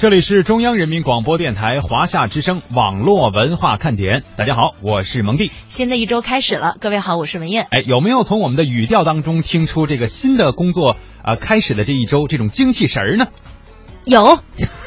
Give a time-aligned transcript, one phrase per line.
[0.00, 4.22] 这里是中央人民广播电台华夏之声网络文化看点。
[4.36, 5.50] 大家好，我是蒙蒂。
[5.66, 7.66] 新的一周开始了，各位好，我是文艳。
[7.72, 13.26] 哎，有没有从我们的语调当中听出这个新的工作啊、呃开始的这一周这种精气神儿呢？
[14.08, 14.40] 有，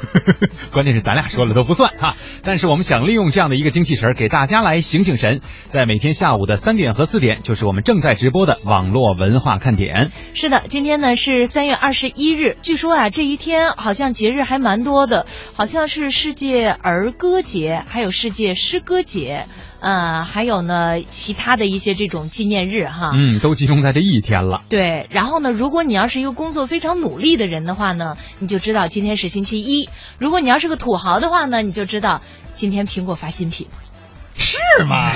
[0.74, 5.42] 关键是咱俩说了都不算哈，但是我们想利用这样的一个精气神儿，给大家来醒醒神。
[5.68, 10.12] 在每天下午的三点和四点，就是我们正在直播的网络文化看点。
[10.34, 19.46] 是的，今天呢是三月二十一日，据说啊这一天好像节日还蛮多的，好像是世界儿歌节，还有世界诗歌节，
[19.82, 23.10] 呃，还有呢其他的一些这种纪念日哈。
[23.14, 24.62] 嗯，都集中在这一天了。
[24.70, 29.90] 对，然后呢，如果你要是一个工作非常努力的人的话呢，你就知道今天是星期一；
[30.20, 32.22] 如果你要是个土豪的话呢，你就知道
[32.54, 33.68] 今天苹果发新品。
[34.38, 35.12] 是吗？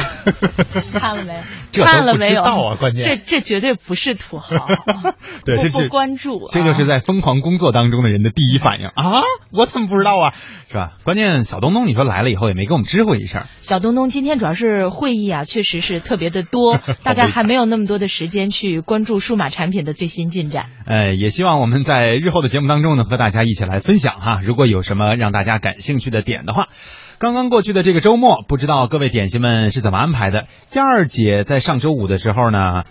[0.94, 1.34] 看了没？
[1.84, 2.44] 看了没有？
[2.44, 4.66] 道啊关键这这绝对不是土豪，
[5.44, 9.24] 对，不这是不关注啊这就是在疯狂工作当中的人的第一反应啊！
[9.52, 10.34] 我怎么不知道啊？
[10.70, 10.94] 是吧？
[11.04, 13.44] 关键小东东，你说来了以后也没给我们知会一声。
[13.62, 20.68] 小东东今天主要是会议啊，确实是特别的多，大概还没有那么多的时间去关注数码产品的最新进展。
[20.86, 24.42] 呃，也希望我们在日后的节目当中呢，和大家一起来分享哈。
[24.44, 26.70] 如果有什么让大家感兴趣的点的话，
[27.18, 30.48] 刚刚过去的这个周末，不知道各位点心们是怎么安排的？
[30.74, 32.84] 燕儿姐在上周五的时候呢，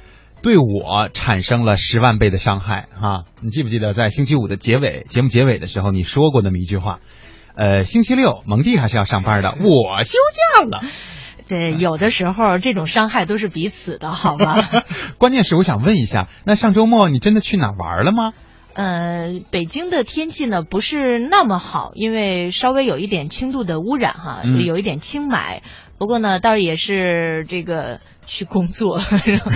[0.42, 3.24] 对我产生了十万倍的伤害哈。
[3.42, 7.00] 你记不记得在星期五的结尾节目结尾的时候，你说过那么一句话？
[7.54, 10.18] 呃，星期六蒙蒂还是要上班的， 我休
[10.56, 10.82] 假了。
[11.46, 14.56] 这有的时候这种伤害都是彼此的，好吗？
[15.18, 18.32] 关键是我想问一下，那上周末你真的去哪玩了吗？
[18.74, 25.60] 呃，北京的天气呢不是那么好，因为稍微有一点轻度的污染哈，嗯有一点轻霾。
[25.96, 29.50] 不过呢，倒也是这个去工作，然 后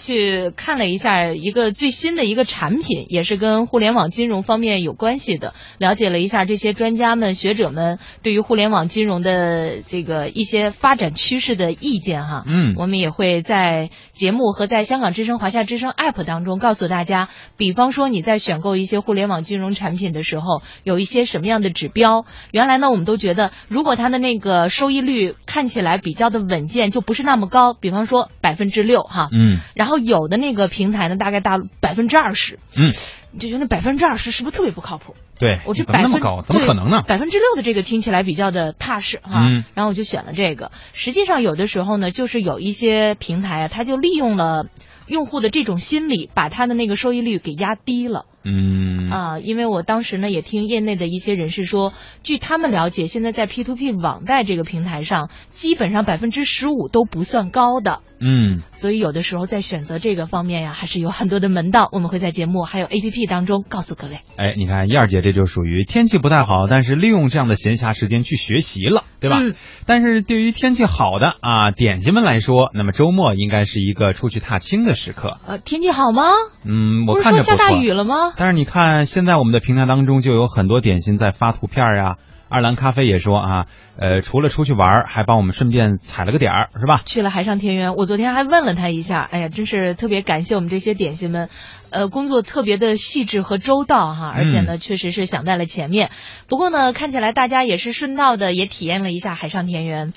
[0.00, 12.44] 去看了一下一个最新的一个产品，也是跟互联网金融方面有关系的，了解了一下这些专家们、学者们对于互联网金融的这个一些发展趋势的意见哈。
[12.46, 22.24] 嗯我们也会在节目和在香港之声、华夏之声 App 当中告诉大家，比方说你在选购一些互联网金融产品的时候，有一些什么样的指标。
[22.50, 29.28] 原来呢，我们都觉得如果它的那个收益率看起来比较的稳健，就不是那么高，比方说百分之六哈。
[29.30, 32.92] 嗯然后有的那个平台呢，大概大百分之二十，嗯，
[33.30, 35.14] 你就觉得百分之二十是不是特别不靠谱？
[35.38, 36.42] 对，我这怎么百分那么高？
[36.42, 37.02] 怎么可能呢？
[37.06, 40.72] 百分之六的这个听起来比较的踏实哈，嗯然后我就选了这个。
[40.92, 44.66] 实际上有的时候呢，就是有一些平台啊，它就利用了
[45.06, 48.24] 用户的这种心理，把它的那个收益率给压低了。
[48.44, 58.00] 嗯啊，因为我当时呢也听业内的一些人士说，据他们了解，现在在 P to P 网贷这个平台上，基本上百分之十五都不算高的。
[58.20, 61.88] 嗯，所以有的时候在选择这个方面呀，还是有很多的门道。
[61.92, 64.18] 我们会在节目还有 A P P 当中告诉各位。
[64.36, 69.38] 哎，你看燕儿姐这就属于天气不太好，但是利用这样的闲暇时间去学习了，对吧？
[69.40, 69.54] 嗯
[69.86, 75.38] 但是对于天气好的啊点心们来说，那么周末应该是一个出去踏青的时刻。
[75.46, 76.24] 呃，天气好吗？
[76.64, 77.56] 嗯，我不是看着不错。
[77.56, 78.27] 说下大雨了吗？
[78.36, 82.16] 但是你看，现在我们的平台当中就有很多点心在发图片呀、
[82.48, 83.66] 二兰咖啡也说啊，
[83.98, 87.02] 呃，除了出去玩儿，还帮我们顺便踩了个点儿，是吧？
[87.04, 91.48] 去了海上田园，我昨天还问了他一下，哎呀，真是特别感谢我们这些点心们，
[91.90, 96.10] 呃，工作特别的细致和周到哈，而且呢，确实是想在了前面。
[96.48, 100.12] 不过呢，看起来大家也是顺道的，也体验了一下海上田园。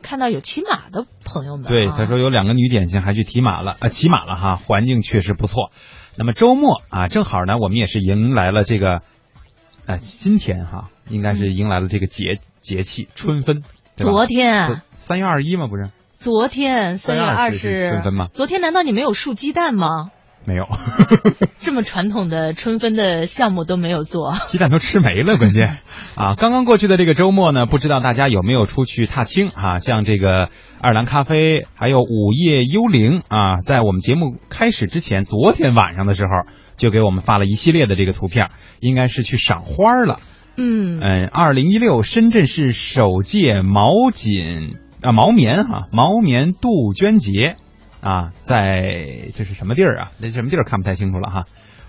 [0.00, 5.72] 看到有骑马的朋友们、啊，对，他说有两个女点心还去骑马了，啊，骑马了哈，环境确实不错。
[6.18, 9.02] 那么周末啊，正好呢，我们也是迎来了这个，
[9.86, 13.62] 呃，今天哈，应该是迎来了这个节节气春分。
[13.94, 15.68] 昨天，三月二十一吗？
[15.68, 20.10] 不是，昨天三月二3月20是春分吗昨天难道你没有竖鸡蛋吗？
[20.48, 20.66] 没有，
[21.60, 24.32] 这么传统的春分的项目都没有做。
[24.46, 25.80] 鸡蛋都吃没了，关键
[26.14, 26.34] 啊！
[26.36, 29.78] 刚刚过去的这个周末呢，不知道大家有没有出去踏青啊？
[29.78, 30.44] 像这个
[30.80, 36.30] 爱尔兰咖啡，还有午夜幽灵啊，在我们节目开始之前，昨天晚上的时候
[36.78, 38.48] 就给我们发了一系列的这个图片，
[38.80, 40.18] 应该是去赏花了。
[40.56, 47.56] 嗯，嗯，二零一六深圳市首届毛锦啊毛棉哈、毛棉杜鹃节
[48.08, 50.12] 啊，在这是什么地儿啊？
[50.16, 51.44] 那什么地儿看不太清楚了哈。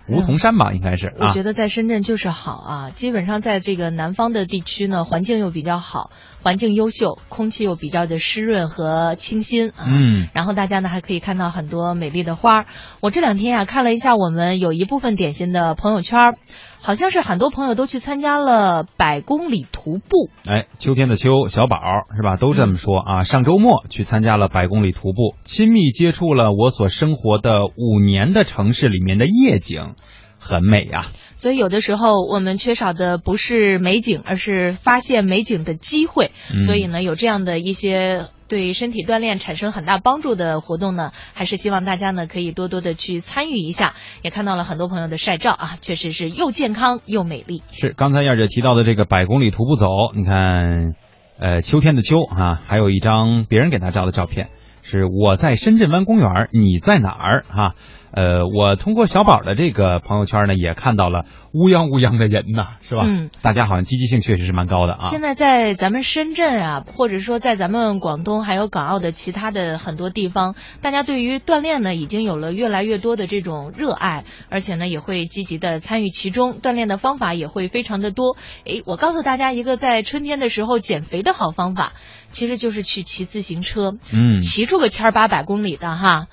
[0.09, 1.13] 梧桐山吧，应该是啊。
[1.19, 6.09] 我觉得在深圳就是好啊，基本上在这个南方的地区呢，环境又比较好，
[6.41, 9.85] 环境优秀，空气又比较的湿润和清新啊。
[9.87, 12.65] 嗯然后大家呢还可以看到很多美丽的花儿。
[13.01, 16.35] 我这两天呀、看了一下我们有一部分点心的朋友圈儿，
[16.81, 20.29] 好像是很多朋友都去参加了百公里徒步。
[20.47, 21.77] 哎，秋天的秋，小宝
[22.15, 22.37] 是吧？
[22.37, 23.23] 都这么说啊。
[23.23, 29.93] 上周末去参加了百公里徒步，亲密接触了我所生活的五年的城市里面的夜景，
[30.39, 36.31] 很美呀、所以有的时候我们缺少的不是美景，而是发现美景的机会。
[36.51, 43.93] 嗯所以呢，有这样的一些对身体锻炼产生很大帮助的活动呢，还是希望大家呢可以多多的去参与一下。
[44.23, 47.61] 也看到了很多朋友的晒照啊，确实是又健康又美丽。
[47.71, 50.95] 是刚才燕姐提到的这个百公里徒步走，你看，
[51.39, 54.49] 呃，秋天的秋啊，还有一张别人给他照的照片，
[54.81, 57.73] 是我在深圳湾公园，你在哪儿啊？
[58.11, 63.03] 呃，我通过小宝的这个朋友圈呢，也看到了乌泱乌泱的人呐，是吧？
[63.05, 64.99] 嗯，大家好像积极性确实是蛮高的啊。
[65.01, 78.37] 现在在咱们深圳啊，或者说在咱们广东还有港澳的其他的很多地方，大家对于锻炼呢已经有了越来越多的这种热爱，而且呢也会积极的参与其中，锻炼的方法也会非常的多。
[78.65, 81.93] 诶，我告诉大家一个在春天的时候减肥的好方法，
[82.31, 86.27] 其实就是去骑自行车，嗯，骑出个千儿八百公里的哈。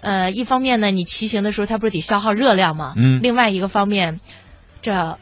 [0.00, 2.94] 呃，一方面呢，你骑行的时候它不是得消耗热量吗？
[2.96, 4.20] 嗯另外一个方面，
[4.82, 5.18] 这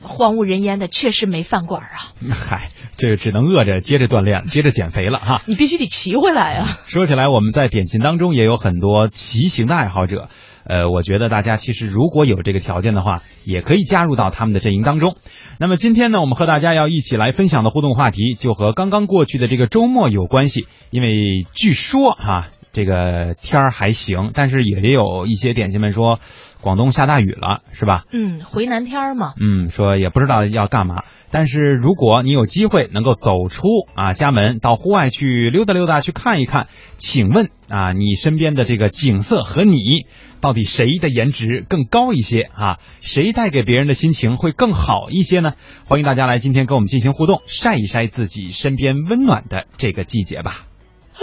[0.00, 2.12] 荒无人烟的确实没饭馆啊。
[2.30, 5.42] 嗨，这个只能饿着接着锻炼， 接着减肥了哈。
[5.46, 6.78] 你必须得骑回来啊！
[6.86, 10.28] 说起来，我们在点心当中也有很多骑行的爱好者。
[10.64, 15.16] 呃，我觉得大家其实如果有这个条件的话，也可以加入到他们的阵营当中。
[15.58, 20.66] 那么今天呢，我们和大家要一起来分享的互动话题，就和刚刚过去的这个周末有关系。
[20.90, 26.20] 因为据说哈、这个天儿还行，但是也有一些点心们说，
[26.60, 28.04] 广东下大雨了，是吧？
[28.12, 36.68] 嗯，回南天儿嘛，嗯，说也不知道要干嘛，但是如果你有机会能够走出啊家门，到户外去溜达溜达，去看一看，
[36.98, 40.06] 请问啊，你身边的这个景色和你，
[40.42, 42.78] 到底谁的颜值更高一些啊？
[43.00, 45.54] 谁带给别人的心情会更好一些呢？
[45.86, 50.66] 欢迎大家来今天跟我们进行互动，晒一晒自己身边温暖的这个季节吧。
[51.14, 51.22] 啊，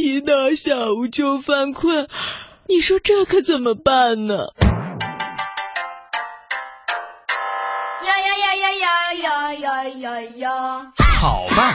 [0.00, 2.06] 一到下午就犯困，
[2.68, 4.36] 你说这可怎么办呢？
[8.06, 10.92] 呀呀呀呀呀呀呀呀呀！
[11.20, 11.74] 好吧，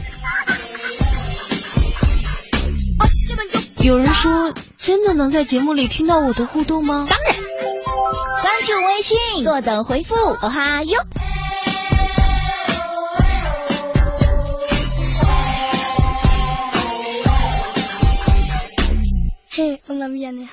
[3.83, 7.07] 有人说，真的能在节目里听到我的互动吗？
[7.09, 7.35] 当然，
[8.43, 10.99] 关注微信，坐等回复，哦哈哟。
[19.49, 20.43] 嘿，我那边的？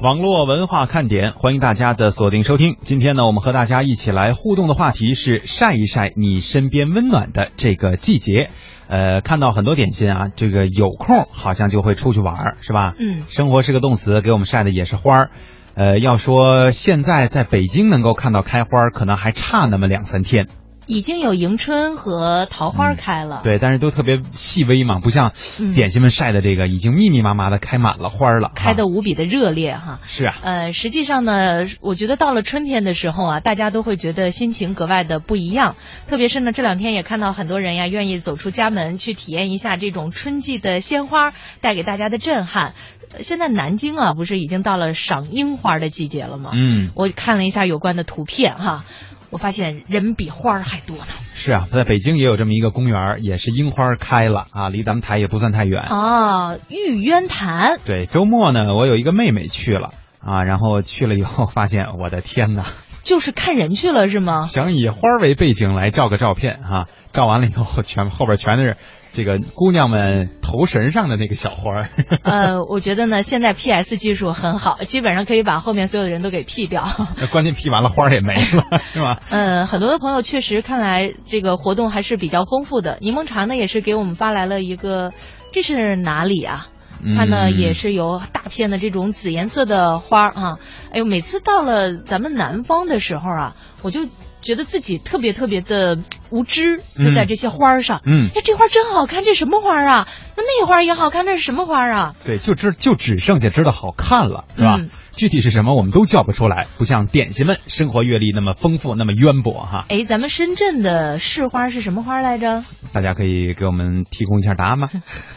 [0.00, 2.78] 网络文化看点，欢迎大家的锁定收听。
[2.82, 8.48] 今天呢，我们和大家一起来互动的话题是晒一晒你身边温暖的这个季节。
[8.88, 12.94] 呃，看到很多点心啊，这个有空好像就会出去玩儿，是吧？
[12.98, 15.30] 嗯，生活是个动词，给我们晒的也是花儿。
[15.74, 20.48] 呃，要说现在在北京能够看到开花儿，可能还差那么两三天。
[20.88, 28.50] 已经有迎春和桃花开了。，对，但是都特别细微嘛，不像嗯点心们晒的这个已经密密麻麻的开满了花儿了。
[28.54, 30.00] 开的啊无比的热烈哈。
[30.06, 35.76] 是啊，呃，实际上呢，我觉得到了春天的时候啊，大家都会觉得心情格外的不一样。
[36.08, 42.72] 特别是呢，这两天也看到很多人呀，愿意走出家门去体验一下这种春季的鲜花带给大家的震撼。
[43.10, 46.50] 呃现在南京啊，不是已经到了赏樱花的季节了吗？
[46.52, 48.84] 嗯，我看了一下有关的图片哈，
[49.30, 51.06] 我发现人比花儿还多呢。
[51.34, 55.84] 是啊，在北京也有这么一个公园，也是樱花开了啊，离咱们台也不算太远。
[55.88, 62.64] 哦，玉渊潭，对，周末呢，我有一个妹妹去了啊，然后去了以后发现，我的天呐，
[63.04, 64.46] 就是看人去了是吗？
[64.46, 68.76] 想以花儿为背景来照个照片啊，照完了以后全后边全都是
[69.18, 71.88] 这个姑娘们头绳上的那个小花儿。
[72.22, 76.86] 呃，我觉得呢，现在 PS 技术很好，基本上可以把后面所有的人都给 P 掉。
[77.20, 79.20] 那 关键 P 完了花儿也没了， 是吧？
[79.28, 82.98] 嗯，很多的朋友确实看来这个活动还是比较丰富的。
[83.00, 85.12] 柠檬茶呢也是给我们发来了一个，
[85.52, 86.68] 这是哪里啊？
[87.16, 90.58] 它呢嗯也是有大片的这种紫颜色的花儿啊。
[90.92, 94.00] 哎呦，每次到了咱们南方的时候啊，我就
[94.42, 95.98] 觉得自己特别特别的
[96.30, 98.00] 无知，就在这些花儿上。
[98.06, 100.08] 嗯，哎，这花真好看，这什么花啊？
[100.36, 102.14] 那那花也好看，那是什么花啊？
[102.24, 104.76] 对，就知就只剩下知道好看了，是吧？
[104.78, 109.84] 嗯具体是什么我们都叫不出来，不像点心们生活阅历那么丰富，那么渊博哈。
[109.88, 112.62] 哎，咱们深圳的市花是什么花来着？
[112.92, 114.88] 大家可以给我们提供一下答案吗？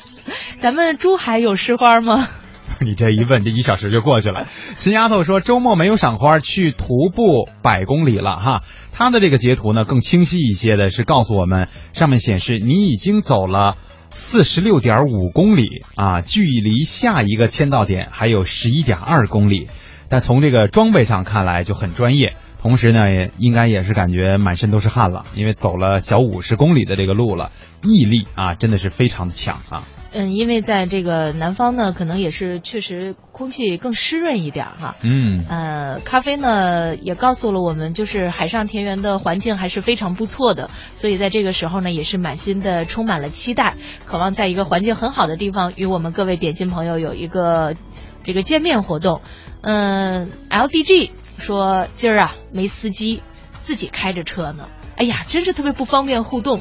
[0.61, 2.27] 咱们珠海有市花吗？
[2.81, 4.47] 你这一问，这一小时就过去了。
[4.75, 8.63] 新丫头说周末没有赏花，去徒步百公里了哈。
[8.91, 13.77] 她的这个截图呢更清晰一些的是告诉我们，上面显示你已经走了
[14.11, 19.67] 四十六点五公里啊，距离下一个签到点还有十一点二公里。
[20.09, 27.51] 但从这个装备上看来就很专业，同时呢也应该也是感觉满身都是汗了，因为走了小五十公里的这个路了，
[27.83, 29.83] 毅力啊真的是非常的强啊。
[30.13, 34.97] 嗯，因为在这个南方呢，可能也是确实空气更湿润一点哈。
[35.03, 43.75] 嗯呃，咖啡呢也告诉了我们，就是海上田园的环境还是非常不错的，所以在这个时候呢，也是满心的充满了期待，
[44.05, 47.75] 渴望在一个环境很好的地方与我们各位点心朋友有一个
[48.23, 49.21] 这个见面活动。
[49.61, 53.21] 嗯，LDG 说今儿啊没司机，
[53.61, 56.59] 自己开着车呢，哎呀，真是特别不方便互动。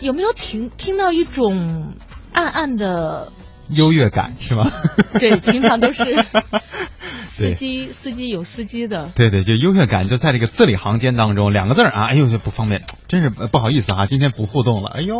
[0.00, 1.94] 有没有听听到一种
[2.32, 3.32] 暗暗的
[3.70, 4.70] 优越感是吗？
[5.18, 6.04] 对，平常都是
[7.38, 9.10] 司机，司机有司机的。
[9.14, 15.16] 对对，就优越感就在这个字里行间当中，两个字儿啊，哎呦就不方便，真是呃不好意思啊，今天不互动了，哎呦，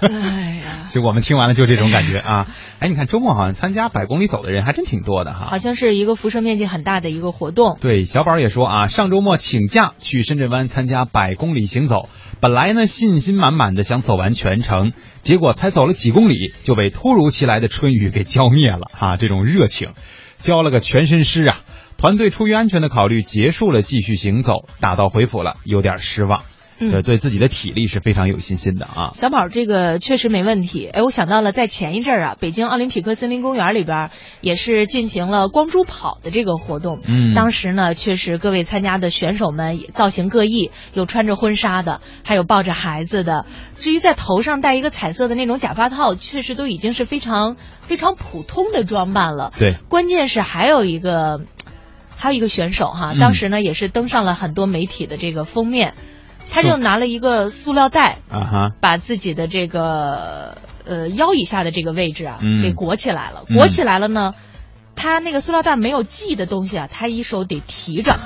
[0.00, 2.48] 哎呀， 就我们听完了就这种感觉啊，
[2.80, 5.46] 哎，你看周末好像参加百公里走的人还真挺多的哈。
[5.48, 7.78] 好像是一个辐射面积很大的一个活动。
[7.80, 12.08] 对，小宝也说啊，上周末请假去深圳湾参加百公里行走，
[12.40, 14.92] 本来呢信心满满的想走完全程，
[15.22, 19.90] 结果才走了几公里就被突如其来的春雨给浇灭了哈、这种热情，
[20.36, 21.60] 浇了个全身湿啊。
[21.96, 26.44] 团队出于安全的考虑，结束了继续行走，打道回府了，有点失望。
[26.78, 29.10] 嗯这对自己的体力是非常有信心的啊。
[29.12, 30.86] 小宝这个确实没问题。
[30.86, 37.00] 哎，我想到了，在前一阵儿啊，北京奥林匹克森林公园里边也是进行了光珠跑的这个活动。
[37.06, 43.44] 嗯当时呢，确实各位参加的选手们也造型各异，有穿着婚纱的，还有抱着孩子的。
[43.78, 49.52] 至于在头上戴一个彩色的那种假发套，确实都已经是非常非常普通的装扮了。
[49.58, 51.40] 对，关键是还有一个，
[52.16, 55.94] 还有一个选手哈，嗯当时呢也是登上了很多媒体的这个封面，
[56.50, 63.44] 他就拿了一个塑料袋，啊哈，把自己的这个呃腰以下的这个位置啊、嗯给裹起来了。
[63.48, 64.34] 嗯裹起来了呢，
[64.96, 68.16] 他那个塑料袋没有系的东西啊，他一手得提着，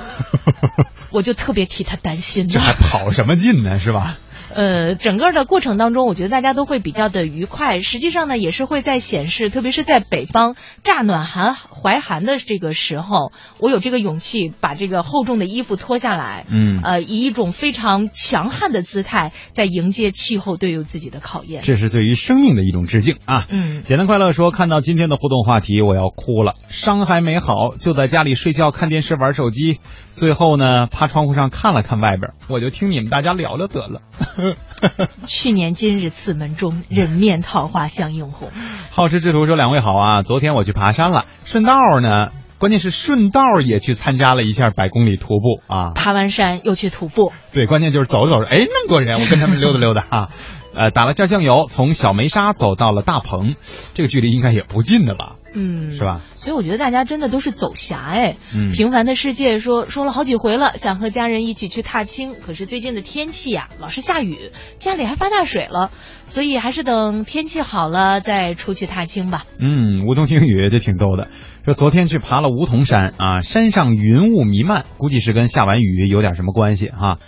[1.11, 2.59] 我就特别替他担心这。
[2.59, 3.79] 还跑什么劲呢？
[3.79, 4.17] 是吧？
[4.53, 7.79] 呃，整个的过程当中，我觉得大家都会比较的愉快。
[7.79, 21.61] 实际上呢，也是会在显示，特别是在北方乍暖寒怀寒的这个时候，我有这个勇气把这个厚重的衣服脱下来，嗯呃，以一种非常强悍的姿态，在迎接气候对于自己的考验。
[21.63, 23.45] 这是对于生命的一种致敬啊。
[23.49, 26.53] 嗯，简单快乐说，看到今天的互动话题，我要哭了。
[26.69, 29.79] 伤还没好，就在家里睡觉、看电视、玩手机，
[30.13, 34.01] 最后呢，趴窗户上看了看外边，我就听你们大家聊聊得了。
[35.25, 38.49] 去年今日此门中，人面桃花相映红。
[38.91, 42.27] 好吃之徒说：“两位好啊，昨天我去爬山了，顺道呢，
[42.59, 45.91] 关键是顺道也去参加了一下百公里徒步啊。
[45.95, 50.29] 爬完山又去徒步，对，关键就是走着走着，哎，那么多人，我跟他们溜达溜达哈。
[50.75, 53.55] 呃，打了炸酱油，从小梅沙走到了大棚，
[53.93, 55.35] 这个距离应该也不近的吧？
[55.55, 56.21] 嗯，是吧？
[56.33, 58.37] 所以我觉得大家真的都是走侠哎。
[58.55, 65.91] 嗯平凡的世界说说了好几回了，想和家人一起去踏青，可是最近的天气呀、老是下雨，家里还发大水了，
[66.25, 69.45] 所以还是等天气好了再出去踏青吧。
[69.59, 71.27] 嗯，梧桐听雨这挺逗的。
[71.65, 77.19] 说昨天去爬了梧桐山啊，山上云雾弥漫，估计是跟下完雨有点什么关系哈、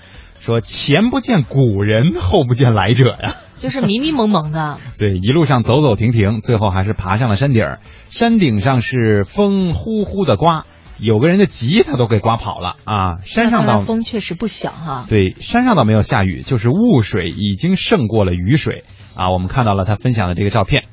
[0.45, 3.35] 说前不见古人，后不见来者呀。
[3.57, 7.79] 就是迷迷蒙蒙的， 对，一路上走走停停，最后还是爬上了山顶儿。
[8.09, 10.67] 山顶上是风呼呼的刮，
[10.99, 13.17] 有个人的吉他都给刮跑了啊！
[13.25, 18.83] 山上倒风确实不小哈、对，山上倒没有下雨，就是雾水已经胜过了雨水
[19.15, 19.31] 啊！
[19.31, 20.83] 我们看到了他分享的这个照片，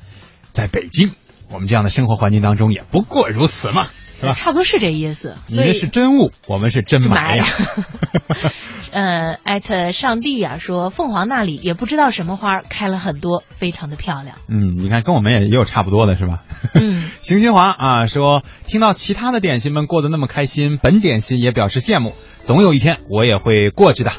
[0.49, 1.11] 在北京，
[1.51, 3.85] 我们这样的生活环境当中也不过如此嘛，
[4.23, 4.33] 是吧？
[4.33, 5.35] 差不多是这意思。
[5.45, 7.45] 所以是真物，我们是真霾呀。
[8.91, 14.37] 呃，艾特上帝呀、说凤凰那里也不知道什么花开了很多，非常的漂亮。
[14.47, 16.43] 嗯，你看跟我们也也有差不多的是吧？
[16.75, 22.13] 嗯，邢新华啊说，听到其他的点心们过得那么开心，本点心也表示羡慕。
[22.43, 24.11] 总有一天我也会过去的。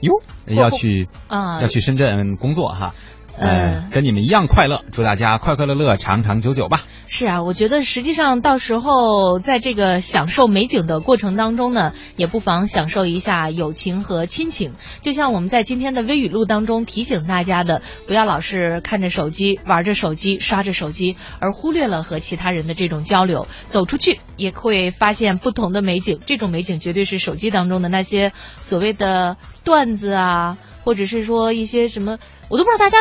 [0.00, 0.12] 哟，
[0.46, 2.94] 要去啊要去深圳工作哈。
[3.36, 6.84] 呃嗯，跟你们一样快乐，祝大家快快乐乐，长长久久吧。
[7.08, 14.74] 是啊，我觉得实际上到时候在这个享受美景的过程当中呢，也不妨享受一下友情和亲情。
[15.00, 23.48] 就像我们在今天的微语录当中提醒大家的，不要老是看着手机、玩着手机、刷着手机，而忽略了和其他人的这种交流。
[23.66, 32.98] 走出去也会发现不同的美景，这种美景绝对是手机当中的那些所谓的段子啊，或者是说一些什么，我都不知道大家。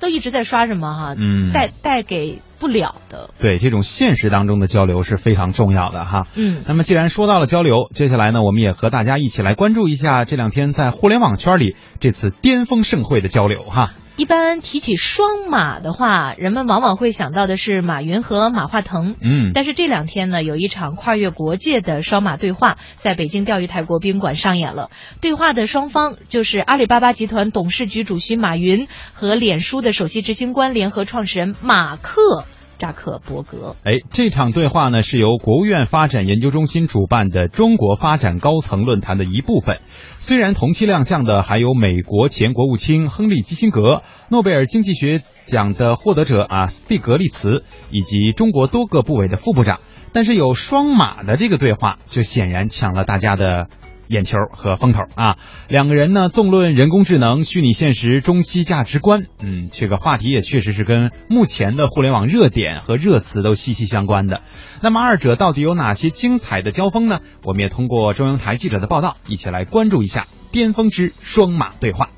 [0.00, 6.26] 都一直在刷什么哈，嗯带带给不了的，对，这种现实当中的交流是非常重要的哈。
[6.34, 6.62] 嗯。
[6.66, 13.92] 那么既然说到了交流，接下来呢，我们也和大家一起来关注一下这两天在互联网圈里这次巅峰盛会的交流哈。
[14.16, 19.14] 一般提起双马的话，人们往往会想到的是马云和马化腾。
[19.20, 24.90] 嗯，但是这两天呢，有一场跨越国界的双马对话在北京钓鱼台国宾馆上演了。
[25.20, 32.46] 对话的双方就是阿里巴巴集团董事局主席马云和脸书的首席执行官、联合创始人马克
[32.78, 33.76] 扎克伯格。
[33.84, 39.78] 哎，这场对话呢是由国务院发展研究中心主办的中国发展高层论坛的一部分。
[40.18, 49.80] 虽然同期亮相的还有美国前国务卿亨利基辛格、诺贝尔经济学奖的获得者啊斯蒂格利茨以及中国多个部委的副部长，
[50.12, 53.68] 但是有双马的这个对话，就显然抢了大家的。
[54.08, 55.36] 眼球和风头啊，
[55.68, 64.42] 两个人呢纵论人工智能、虚拟现实中西价值观，嗯，这个话题也确实是跟目前的互联网热点和热词都息息相关的。
[64.82, 67.20] 那么二者到底有哪些精彩的交锋呢？
[67.44, 72.10] 我们也通过中央台记者的报道，一起来关注一下巅峰之双马对话。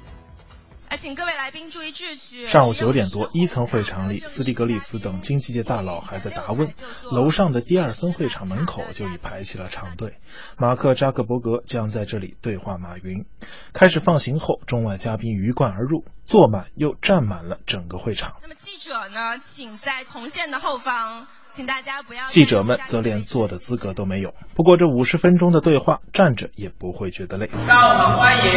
[0.90, 2.46] 来，请各位来宾注意秩序。
[2.46, 6.72] 上午九点多，一层会场里，斯蒂格利斯等经济界大佬还在答问，
[7.12, 10.16] 楼上的第二分会场门口就已排起了长队。
[10.56, 13.26] 马克扎克伯格将在这里对话马云。
[13.74, 18.36] 开始放行后，中外嘉宾鱼贯而入，坐满又站满了整个会场。
[18.40, 21.26] 那么记者呢，请在红线的后方。
[21.58, 22.22] 请大家不要。
[22.28, 24.32] 记者们则连坐的资格都没有。
[24.54, 27.50] 不过这五十分钟的对话，站着也不会觉得累。
[27.66, 28.52] 让我们欢迎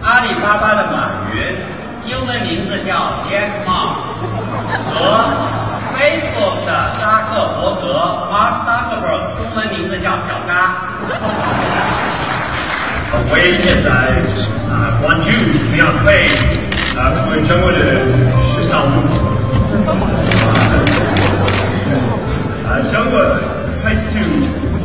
[0.00, 1.44] 阿里巴巴的马云，
[2.06, 4.16] 英文名字叫 Jack Ma，
[4.80, 4.96] 和
[5.92, 7.92] Facebook 的扎克伯格
[8.32, 10.88] Mark Zuckerberg，中文名字叫小扎。
[13.28, 14.24] 我也现在
[14.72, 15.28] 啊关注
[15.70, 16.16] 这样会
[16.96, 17.76] 啊为中国的
[18.56, 18.88] 市场
[22.76, 23.18] 啊中国
[23.82, 24.20] 开始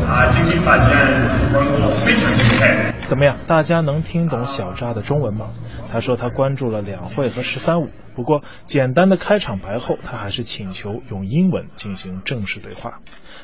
[0.08, 2.94] 啊经济发展中国非常厉害。
[3.00, 3.38] 怎么样？
[3.46, 5.52] 大家能听懂小扎的中文吗？
[5.92, 13.00] 他说他关注了两会和“十三五”，不过简单的开场白后，他还是请求用英文进行正式对话。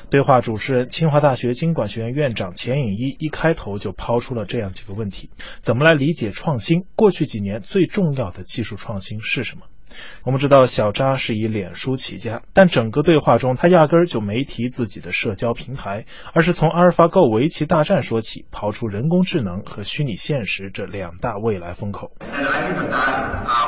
[0.09, 5.29] 对话主持人清华大学经管学院院长钱颖一一开头就抛出了这样几个问题：
[5.61, 6.85] 怎么来理解创新？
[6.95, 9.63] 过去几年最重要的技术创新是什么？
[10.23, 22.11] 我们知道小扎是以脸书起家，但整个对话中他压根儿就没提自己的社交平台，而是从阿尔法狗围棋大战说起，抛出人工智能和虚拟现实这两大未来风口。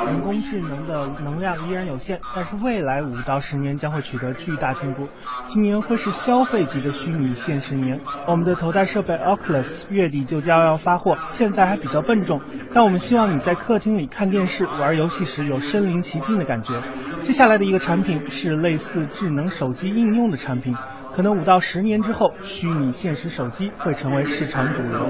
[0.06, 5.08] 人工智能的能量依然有限，但是未来五到十年将会取得巨大进步。
[5.44, 8.00] 今年会是消费级的虚拟现实年。
[8.26, 12.40] 我们的头戴设备 Oculus 月底就将要发货，现在还比较笨重，
[12.72, 16.74] 但我们希望你在客厅里看电视、玩游戏时有身临其境的感觉。
[17.22, 20.74] 接下来的一个产品是类似智能手机应用的产品，
[21.14, 25.08] 可能五到十年之后，虚拟现实手机会成为市场主流。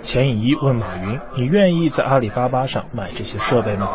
[0.00, 3.88] 钱颖一问马云：“你愿意在阿里巴巴上买这些设备吗？”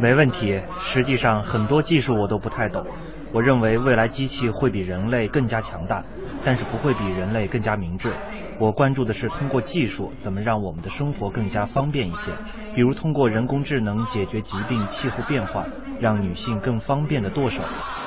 [0.00, 0.62] 没问题。
[0.78, 2.86] 实际上，很多技术我都不太懂。
[3.34, 6.04] 我认为未来机器会比人类更加强大，
[6.44, 8.12] 但是不会比人类更加明智。
[8.60, 12.30] 我关注的是通过技术怎么让我们的生活更加方便一些，
[12.76, 15.64] 比如通过人工智能解决疾病、气候变化，
[15.98, 17.60] 让女性更方便的剁手。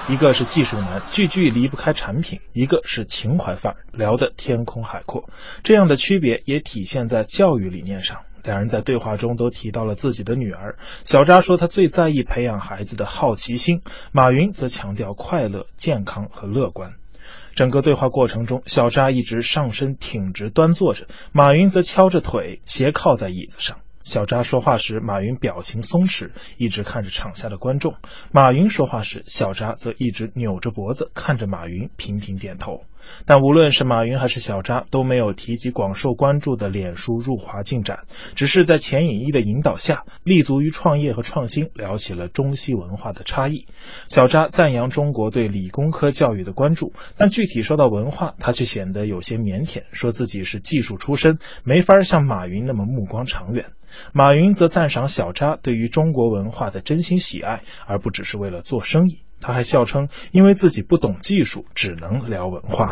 [0.07, 5.25] 一个是技术难，句句离不开产品；一个是情怀范儿，聊得天空海阔。
[5.61, 8.21] 这样的区别也体现在教育理念上。
[8.47, 10.77] 两人在对话中都提到了自己的女儿。
[11.03, 13.81] 小扎说他最在意培养孩子的好奇心，
[14.13, 16.93] 马云则强调快乐、健康和乐观。
[17.55, 23.79] 整个对话过程中，小扎一直上身挺直端坐着，马云则敲着腿斜靠在椅子上。
[24.07, 27.95] 小扎说话时，马云表情松弛，一直看着场下的观众；
[28.31, 32.83] 马云说话时，小扎则一直扭着脖子看着马云，频频点头。
[33.25, 37.99] 但无论是马云还是小扎，都没有提及广受关注的脸书入华进展，
[38.35, 43.65] 只是在钱颖一的引导下，立足于创业和创新，聊起了中西文化的差异。
[44.07, 53.65] 小扎赞扬中国对理工科教育的关注，但具体说到文化，他却显得有些腼腆，说自己是技术出身，没法像马云那么目光长远。
[54.13, 59.19] 马云则赞赏小扎对于中国文化的真心喜爱，而不只是为了做生意。
[59.39, 62.91] 他还笑称，因为自己不懂技术，只能聊文化。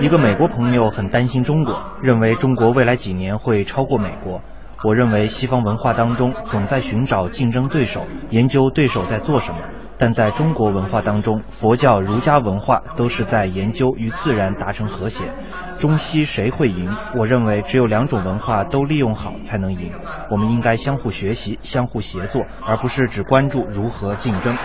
[0.00, 4.42] 一个美国朋友很担心中国，认为中国未来几年会超过美国。
[4.84, 9.60] 我认为西方文化当中总在寻找竞争对手，研究对手在做什么。
[10.02, 15.32] 但在中国文化当中，佛教、儒家文化都是在研究与自然达成和谐。
[15.78, 16.90] 中西谁会赢？
[17.16, 19.92] 我认为只有两种文化都利用好才能赢。
[20.28, 24.56] 我们应该相互学习、相互协作，而不是只关注如何竞争。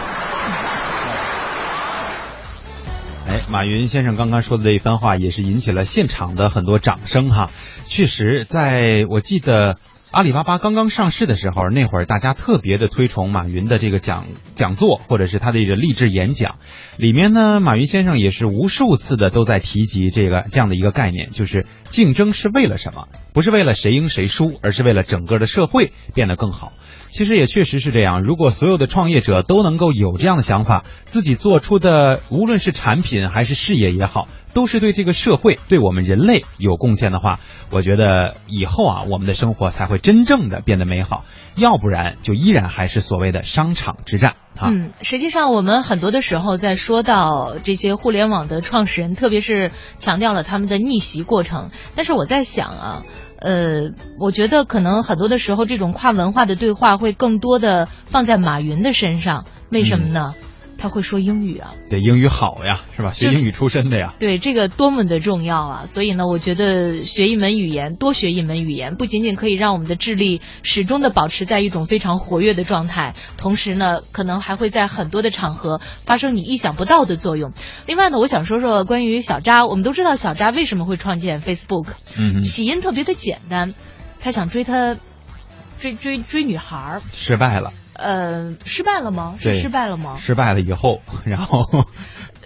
[3.30, 7.52] 哎，马云先生刚刚说的这一番话，也是引起了现场的很多掌声哈。
[7.86, 9.78] 确实，在我记得
[10.10, 14.24] 阿里巴巴刚刚上市的时候，那会儿大家特别的推崇马云的这个讲
[14.56, 16.56] 讲座，或者是他的一个励志演讲。
[16.96, 23.10] 里面呢，马云先生也是无数次的都在提及这个这样的一个概念，就是竞争是为了什么？
[23.34, 26.72] 不是为了谁赢谁输，而是为了整个的社会变得更好。
[27.10, 28.22] 其实也确实是这样。
[28.22, 37.39] 如果所有的创业者都能够有这样的想法，自己做出的无论是产品还是事业也好，都是对这个社会、对我们人类有贡献的话，
[37.70, 41.26] 我觉得以后啊，我们的生活才会真正的变得美好。
[41.56, 44.72] 要不然，就依然还是所谓的商场之战啊。
[44.72, 51.70] 嗯，实际上我们很多的时候在说到这些互联网的创始人，特别是强调了他们的逆袭过程。
[51.96, 53.04] 但是我在想啊。
[53.39, 59.46] 呃，我觉得可能很多的时候，这种跨文化的对话会更多的放在马云的身上。
[59.70, 60.34] 为什么呢？
[60.78, 63.12] 他会说英语啊，对，英语好呀，是吧？
[63.12, 64.13] 学英语出身的呀。
[64.20, 65.86] 对，这个多么的重要啊！
[65.86, 77.54] 所以呢，我觉得学一门语言，多学一门语言，不仅仅可以让我们的智力始终的保持在一种非常活跃的状态，同时呢，可能还会在很多的场合发生你意想不到的作用。
[77.88, 81.88] 另外呢，我想说说关于小扎，我们都知道小扎为什么会创建 Facebook，
[82.18, 83.74] 嗯，起因特别的简单，
[84.20, 84.96] 他想追他
[85.80, 87.72] 追追追女孩儿，失败了。
[87.98, 89.36] 呃，失败了吗？
[89.40, 90.16] 是失败了吗？
[90.16, 91.86] 失败了以后，然后，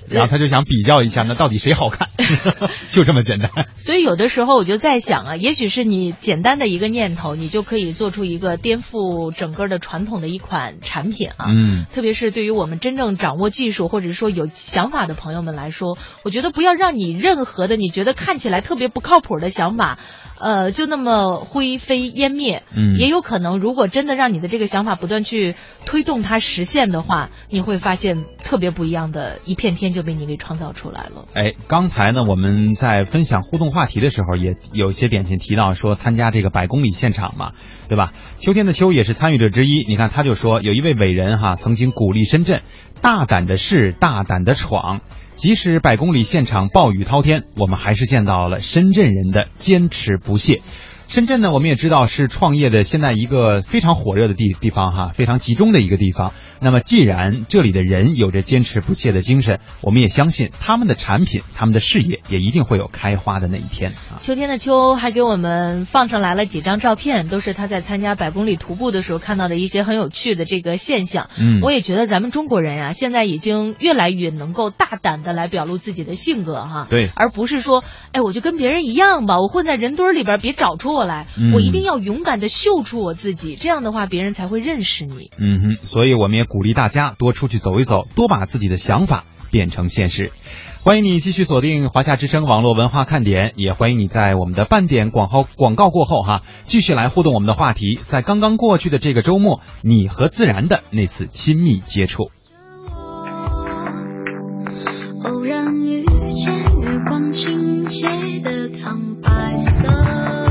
[0.10, 2.10] 然后他就想比较一下，那到底谁好看？
[2.90, 3.50] 就这么简单。
[3.76, 11.46] 所以有的时候我就在想啊，也许是你简单的一个念头，你就可以做出一个颠覆整个的传统的一款产品啊。
[11.50, 11.86] 嗯。
[11.94, 19.98] 特别是对于我们真正掌握技术或者说有想法的朋友们来说，我觉得不要让你任何的你觉得看起来特别不靠谱的想法。
[20.44, 25.54] 呃，就那么灰飞烟灭，嗯，也有可能，如果真的让你的这个想法不断去
[25.86, 31.26] 推动它实现的话，你会发现特别不一样的一片天就被你给创造出来了。
[31.34, 37.52] 哎，刚才呢，我们在分享互动话题的时候，也有些点心提到说参加这个百公里现场嘛，
[37.88, 38.12] 对吧？
[38.40, 39.86] 秋天的秋也是参与者之一。
[39.88, 42.64] 你看，他就说有一位伟人哈，曾经鼓励深圳
[43.02, 45.02] 大胆的试，大胆的闯。
[45.36, 50.62] 即使百公里现场暴雨滔天，我们还是见到了深圳人的坚持不懈。
[51.12, 56.32] 深圳呢，我们也知道是创业的现在一个非常火热的地地方哈，非常集中的一个地方。
[56.62, 64.20] 那么，既然这里的人有着坚持不懈的精神，我们也相信他们的产品、他们的事业也一定会有开花的那一天啊。
[64.20, 71.28] 秋天的秋还给我们放上来了几张照片，都是他在参加百公里徒步的时候看到的一些很有趣的这个现象。
[71.38, 76.88] 嗯，我也觉得咱们中国人呀，现在已经越来越能够大胆的来表露自己的性格哈。
[76.90, 85.32] 对，而不是说，哎，我就跟别人一样吧，我混在人堆里边，别找出我来，我一定要勇敢的秀出我自己，这样的话别人才会认识你。
[85.38, 90.32] 嗯哼，所以我们也鼓励大家多出去走一走，多把自己的想法变成现实。
[90.84, 98.00] 欢迎你继续锁定华夏之声网络文化看点，也欢迎你在我们的半点广告广告过后哈，继续来互动我们的话题。
[98.04, 102.32] 在刚刚过去的这个周末，你和自然的那次亲密接触。
[105.24, 108.08] 偶然遇见月光倾斜
[108.44, 110.51] 的苍白色。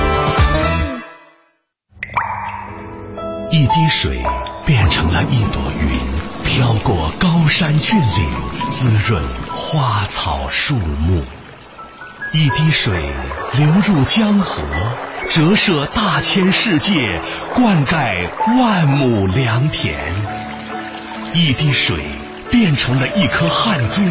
[3.51, 4.23] 一滴水
[4.65, 5.99] 变成了一朵云，
[6.45, 8.29] 飘过高山峻岭，
[8.69, 9.21] 滋润
[9.53, 11.21] 花草树木。
[12.31, 13.11] 一滴水
[13.57, 14.63] 流入江河，
[15.29, 17.21] 折射大千世界，
[17.53, 19.99] 灌溉万亩良田。
[21.33, 21.97] 一滴水
[22.49, 24.01] 变成了一颗汗珠，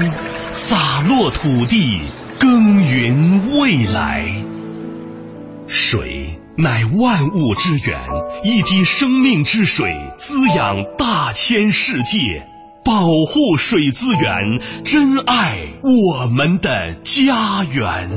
[0.50, 2.02] 洒落土地，
[2.38, 4.26] 耕耘未来。
[5.66, 8.00] 水乃万物之源，
[8.42, 12.46] 一滴生命之水滋养大千世界。
[12.82, 18.10] 保护水资源，珍爱我们的家园。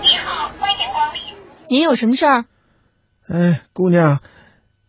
[0.00, 1.20] 你好，欢迎光临。
[1.68, 2.46] 您有什么事儿？
[3.28, 4.20] 哎，姑娘，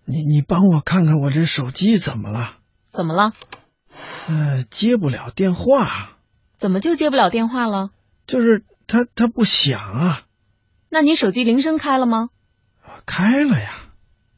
[0.05, 2.53] 你你帮我看看我这手机怎么了？
[2.87, 3.33] 怎么了？
[4.27, 6.17] 呃，接不了电话。
[6.57, 7.89] 怎么就接不了电话了？
[8.25, 10.21] 就是它它不响啊。
[10.89, 12.29] 那你手机铃声开了吗？
[13.05, 13.71] 开了呀。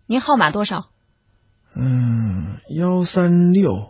[0.05, 0.89] 您号码多少？
[1.75, 3.87] 嗯，幺三六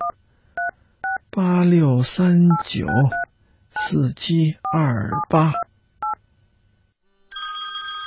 [1.30, 2.86] 八六三九
[3.72, 5.54] 四七二八。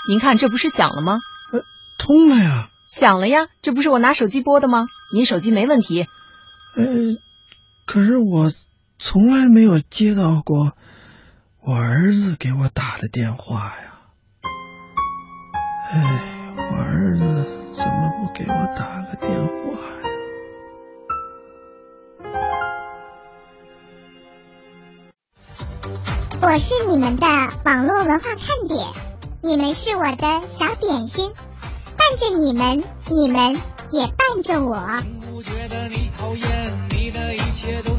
[0.09, 1.19] 您看，这不是响了吗？
[1.53, 1.61] 呃，
[1.99, 2.69] 通了呀。
[2.91, 4.87] 响了呀，这不是我拿手机拨的吗？
[5.15, 6.07] 您手机没问题。
[6.77, 6.85] 呃，
[7.87, 8.53] 可是我
[8.99, 10.77] 从来没有接到过
[11.63, 13.93] 我儿子给我打的电话呀。
[15.93, 16.21] 哎，
[16.57, 17.61] 我儿子。
[17.73, 19.53] 怎么不给我打个电话
[20.03, 20.09] 呀？
[26.43, 27.27] 我是你们的
[27.65, 28.87] 网络文化看点，
[29.43, 31.33] 你们是我的小点心，
[31.97, 33.55] 伴着你们，你们
[33.91, 34.77] 也伴着我。
[37.87, 37.99] 有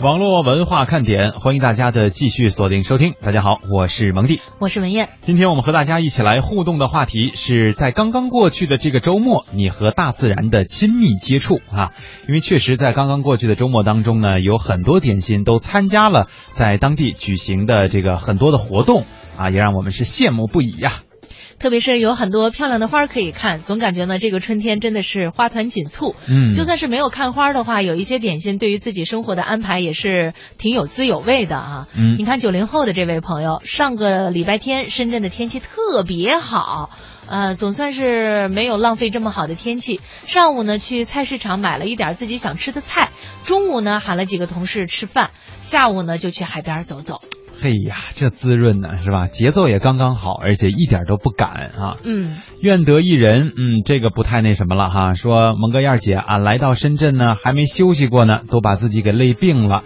[0.00, 3.14] 网络文化看点，欢迎大家的继续锁定收听。
[3.20, 5.08] 大家好，我是蒙蒂，我是文艳。
[5.22, 11.90] 今天我们和大家一起来互动的话题是在刚刚过去的这个周末，你和大自然的亲密接触啊。
[12.28, 19.04] 因为确实在刚刚过去的周末当中呢，有很多点心都参加了在当地举行的这个很多的活动
[19.36, 20.92] 啊，也让我们是羡慕不已呀。
[21.58, 26.14] 特别是有很多漂亮的花可以看，总感觉呢这个春天真的是花团锦簇。
[26.28, 31.88] 嗯，就算是没有看花的话，有一些点心对于自己生活的安排也是挺有滋有味的啊。
[31.94, 36.90] 嗯，你看九零后的这位朋友，上个礼拜天深圳的天气特别好，
[37.26, 40.00] 呃，总算是没有浪费这么好的天气。
[40.26, 43.10] 上午呢去菜市场买了一点自己想吃的菜，
[43.42, 47.20] 中午呢喊了几个同事吃饭，下午呢就去海边走走。
[47.60, 49.26] 嘿呀，这滋润呢，是吧？
[49.26, 51.96] 节奏也刚刚好，而且一点都不赶啊。
[52.04, 55.14] 嗯，愿得一人，嗯，这个不太那什么了哈。
[55.14, 59.82] 说蒙哥燕儿姐，俺来到深圳呢，还没休息过呢，都把自己给累病了，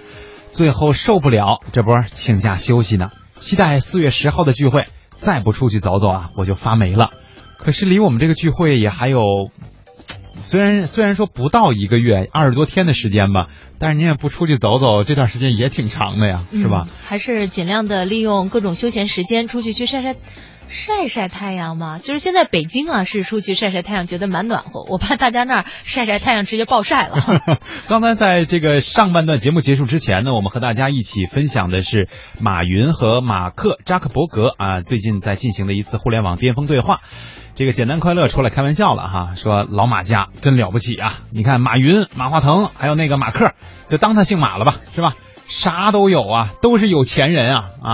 [0.51, 3.11] 最后受不了，这不请假休息呢。
[3.37, 7.09] 期待四月十号的聚会，再不出去走走啊，我就发霉了。
[7.57, 9.21] 可是离我们这个聚会也还有。
[10.43, 16.87] 虽然虽然说不到一个月，二十多天的时间吧，但是您也不出去走走，这段时间也挺长的呀，是吧？
[17.07, 20.17] 还是尽量的利用各种休闲时间出去去晒晒
[20.73, 24.83] 晒晒太阳嘛，就是现在北京啊是出去晒晒太阳，觉得蛮暖和。
[24.89, 27.43] 我怕大家那儿晒晒太阳直接暴晒了。
[27.89, 32.09] 刚才在这个上半段节目结束之前呢，我们和大家一起分享的是
[32.41, 37.01] 马云和马克扎克伯格啊最近在进行的一次互联网巅峰对话。
[37.55, 41.19] 这个简单快乐出来开玩笑了哈，说老马家真了不起啊！
[41.31, 43.53] 你看马云、马化腾，还有那个马克，
[43.89, 45.11] 就当他姓马了吧，是吧？
[45.47, 47.91] 啥都有啊，都是有钱人啊啊！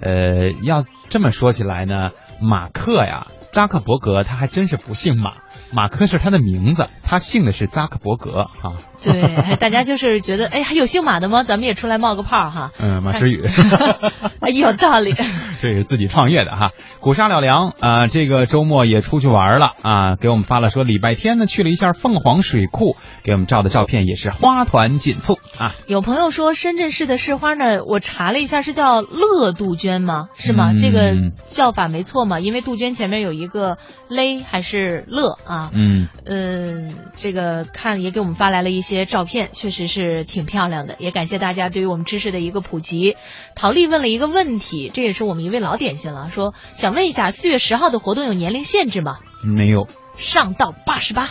[0.00, 5.34] 呃，要这么说起来呢，马克呀，扎克伯格他还真是不姓马，
[5.72, 8.72] 马克是他的名字，他姓的是扎克伯格啊。
[9.00, 11.44] 对，大家就是觉得，哎，还有姓马的吗？
[11.44, 12.72] 咱们也出来冒个泡哈。
[12.80, 13.46] 嗯，马诗雨，
[14.40, 15.14] 哎，有道理。
[15.62, 16.70] 这是自己创业的哈。
[16.98, 25.76] 古沙了梁啊，这个周末也出去玩了啊，给我们发了说礼拜天呢去了一下凤凰水库，给我们照的照片也是花团锦簇啊。
[25.86, 30.26] 有朋友说深圳市的市花呢，我查了一下是叫乐杜鹃吗？
[30.34, 30.72] 是吗？
[30.72, 31.14] 嗯这个
[31.46, 32.40] 叫法没错嘛？
[32.40, 33.78] 因为杜鹃前面有一个
[34.08, 35.70] 勒还是乐啊？
[35.72, 40.96] 嗯嗯，这个看也给我们发来了一些照片，确实是挺漂亮的。
[40.98, 43.16] 也感谢大家对于我们知识的一个普及。
[43.54, 49.18] 陶丽问了一个问题，这也是我们一位老点心了，说想问一下，四月十号的活动有年龄限制吗？
[49.44, 51.30] 没有，上到八十八，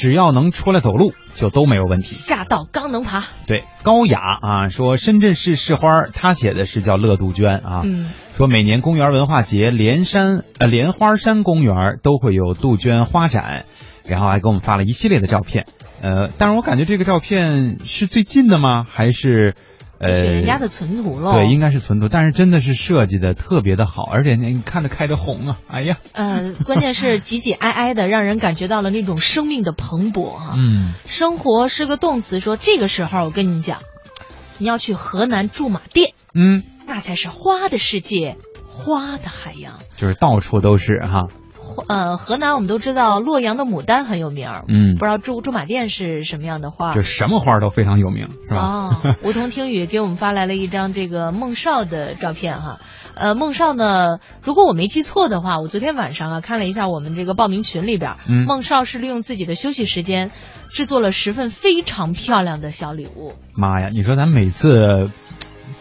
[0.00, 2.06] 只要能出来走路就都没有问题。
[2.06, 3.22] 下到刚能爬。
[3.46, 7.82] 对，高雅啊，说深圳市市花，他写的是叫乐杜鹃啊。
[7.84, 13.66] 嗯，说每年公园文化节莲山呃莲花山公园都会有杜鹃花展，
[14.06, 15.66] 然后还给我们发了一系列的照片。
[16.00, 18.86] 呃，但是我感觉这个照片是最近的吗？
[18.88, 19.54] 还是
[20.00, 21.32] 呃是人家的存图喽？
[21.32, 30.54] 对，应该是存图，但是真的是设计的特别的好，而且你看着开的红啊，哎呀，呃，关键是挤挤挨挨的，让人感觉到了那种生命的蓬勃啊。
[30.56, 33.78] 嗯，生活是个动词，说这个时候我跟你讲，
[34.58, 39.80] 你要去河南驻马店，嗯，那才是花的世界，花的海洋。
[39.96, 41.26] 就是到处都是哈。
[41.88, 47.02] 呃，河南我们都知道洛阳的牡丹很有名，嗯不知道驻驻马店是什么样的花就。
[47.02, 48.60] 什么花都非常有名，是吧？
[49.04, 52.78] 哦，梧桐听雨给我们发来了一张这个孟少的照片哈。
[53.14, 60.30] 呃，孟少呢，如果我没记错的话，我昨天晚上啊看了一下我们这个报名群里边，嗯孟少是利用自己的休息时间
[60.70, 63.34] 制作了十份非常漂亮的小礼物。
[63.56, 65.10] 妈呀，你说咱每次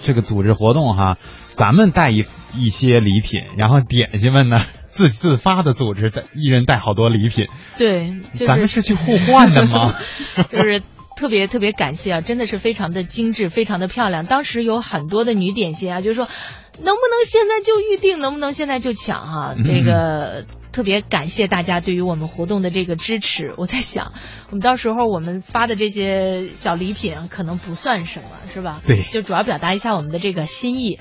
[0.02, 1.18] 这个组织活动哈，
[1.56, 2.26] 咱们带一
[2.58, 4.60] 一些礼品，然后点心们呢
[4.90, 7.48] 自自发的组织带一人带好多礼品，
[7.78, 9.94] 对，就是、咱们是去互换的吗？
[10.50, 10.82] 就是
[11.16, 14.26] 特别特别感谢啊，真的是非常的精致，非常的漂亮。
[14.26, 23.54] 当时有很多的女点心啊，就是说能不能现在就预定，能不能现在就抢哈、嗯这个特别感谢大家对于我们活动的这个支持。
[23.58, 24.14] 我在想，
[24.50, 28.80] 我们到时候我们发的这些小礼品啊可能不算什么，是吧？
[28.88, 31.00] 对就主要表达一下我们的这个心意。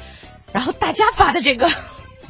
[0.52, 1.70] 然后大家发的这个。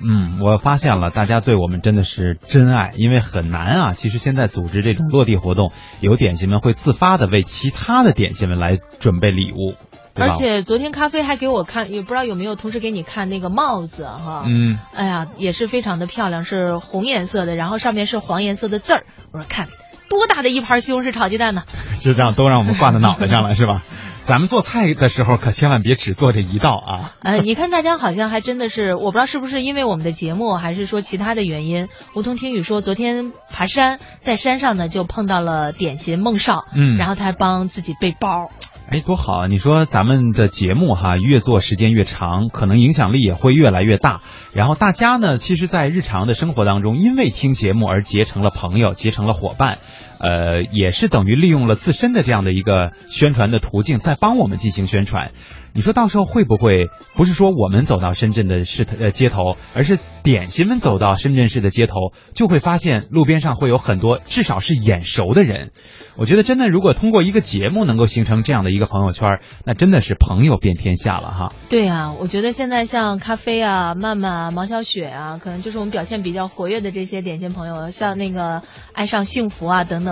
[0.03, 3.93] 嗯，我发现了，大家对我们真的是真爱，因为很难啊。
[3.93, 9.75] 其实现在组织这种落地活动，有点心们会自发的为其他的点心们来准备礼物，
[10.15, 14.45] 而且昨天咖啡还给我看，也不知道有没有同事给你看那个帽子哈。
[14.47, 19.05] 嗯，哎呀，也是非常的漂亮，是红颜色的，然后上面是黄颜色的字儿。
[19.33, 19.69] 我说看
[20.09, 21.63] 多大的一盘西红柿炒鸡蛋呢？
[22.01, 23.83] 就这样都让我们挂在脑袋上了，是吧？
[24.29, 27.13] 咱们做菜的时候可千万别只做这一道啊！
[27.25, 31.89] 呃，你看大家好像还真的是，我不知道是不是因为我们的节目，还是说其他的原因。
[32.15, 38.51] 梧桐听雨说，昨天爬山，在山上呢就碰到了点心孟少，嗯然后他还帮自己背包。
[38.91, 39.47] 哎，多好啊！
[39.47, 44.21] 你说咱们的节目哈，越做时间越长，可能影响力也会越来越大。
[44.53, 49.79] 然后大家呢，其实，在日常的生活当中，因为听节目而结成了朋友，结成了伙伴，
[50.19, 55.31] 呃，也是等于利用了自身的这样的一个宣传的途径，在帮我们进行宣传。
[55.75, 61.95] 你说到时候会不会不是说我们走到深圳的市呃街头，而是点心们走到深圳市的街头，
[62.35, 65.71] 就会发现路边上会有很多至少是眼熟的人。
[66.17, 71.53] 我觉得真的，如果通过一个节目能够形成这样的一个朋友圈，那真的是朋友遍天下了哈。
[71.69, 78.63] 对啊，我觉得现在像咖啡啊、曼曼啊、毛小雪啊，可能就是我们表现比较活跃的这些点心朋友，像那个
[78.93, 80.08] 爱上幸福啊等等，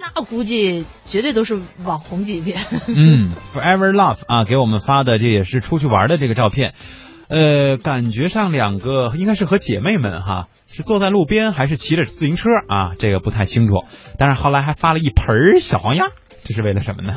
[0.00, 2.54] 那估计绝对都是网红级别。
[2.86, 6.72] 嗯，Forever Love 啊，给我们发的这也是出去玩的这个照片，
[7.28, 12.94] 呃，感觉上两个应该是和姐妹们哈，是坐在路边还是骑着自行车啊？
[12.98, 13.74] 这个不太清楚。
[14.18, 16.06] 但是后来还发了一盆小黄鸭，
[16.44, 17.16] 这是为了什么呢？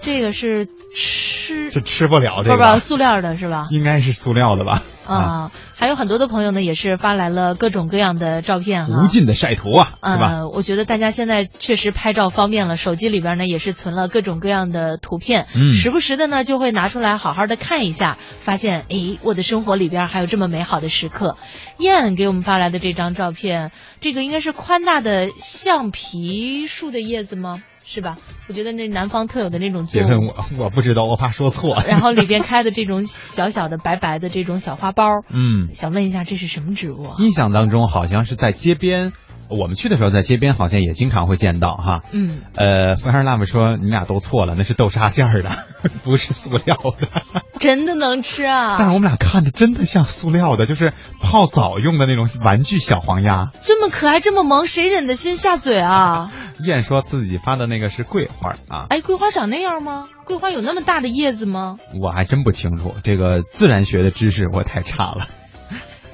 [0.00, 3.66] 这个是吃 是吃不了这不不个是，塑料的是吧？
[3.70, 4.82] 应该是塑料的吧？
[5.06, 10.28] 啊，还有很多的朋友呢，也是发来了各种各样的照片哈，无尽的晒图啊，是吧？
[10.32, 21.36] 呃，我觉得大家现在确实拍照方便了，手机里边呢也是存了各种各样的图片，嗯时不时的呢就会拿出来好好的看一下，发现诶，我的生活里边还有这么美好的时刻。
[21.78, 27.62] 燕给我们发来的这张照片，这个应该是宽大的橡皮树的叶子吗？
[27.92, 28.16] 是吧？
[28.48, 29.86] 我觉得那南方特有的那种。
[29.92, 31.82] 别问我，我不知道，我怕说错。
[31.86, 37.16] 然后里边开的这种小小的白白的这种小花苞，嗯，想问一下这是什么植物啊？
[37.18, 39.12] 印象当中好像是在街边，
[39.48, 42.00] 我们去的时候在街边好像也经常会见到哈。
[42.12, 45.50] 嗯，呃，风儿辣妹说你们俩都错了，那是豆沙馅儿的，
[46.04, 47.42] 不是塑料的。
[47.60, 48.76] 真的能吃啊？
[48.78, 53.50] 但是我们俩看着真的像塑料的，就是泡澡用的那种玩具小黄鸭。
[53.62, 56.32] 这么可爱，这么萌，谁忍得心下嘴啊？
[56.64, 60.08] 燕说自己发的那个是桂花啊，哎，桂花长那样吗？
[60.24, 61.76] 桂花有那么大的叶子吗？
[62.00, 65.26] 我还真不清楚，这个自然学的知识我太差了。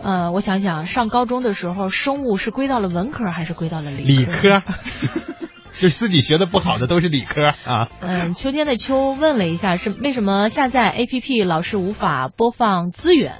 [0.02, 4.62] 呃，我想想，上高中的时候，生物是归到了文科还是归到了理理科？
[5.80, 7.88] 就自己学的不好的都是理科啊。
[8.00, 13.34] 嗯，秋天的秋问了一下，是为什么下载 APP 老是无法播放资源？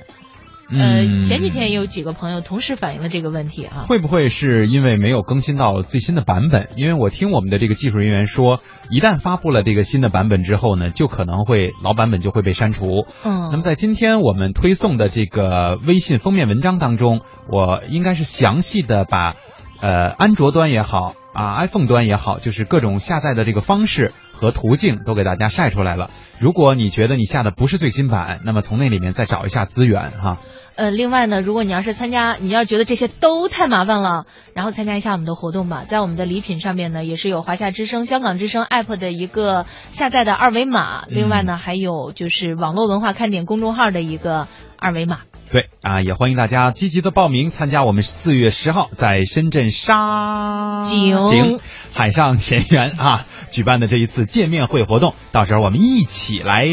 [0.71, 3.87] 呃，嗯前几天也有几个朋友同时反映了这个问题啊。
[3.89, 6.69] 会不会是因为没有更新到最新的版本？
[6.77, 8.61] 因为我听我们的这个技术人员说，
[8.91, 13.07] 一旦发布了这个新的版本之后呢，就可能会老版本就会被删除。
[13.25, 19.35] 嗯那么在今天我们推送的这个微信封面文章当中，我应该是详细的把
[19.81, 26.11] 呃安卓端也好啊 iPhone 端也好，就是各种下载的这个方式和途径都给大家晒出来了。
[26.41, 30.39] 如果你觉得你下的不是最新版，那么从那里面再找一下资源哈。
[30.77, 44.47] 呃，另外呢，如果你要是参加，你要觉得这些都太麻烦了，然后参加一下我们的活动吧，在我们的礼品上面呢，也是有华夏之声、香港之声 app 的一个下载的二维码，另外呢，还有就是网络文化看点公众号的一个
[44.79, 45.19] 二维码。
[45.51, 51.61] 对啊，也欢迎大家积极的报名参加我们四月十号在深圳沙井井
[51.93, 56.67] 海上田园啊举办的这一次见面会活动，到时候我们一起来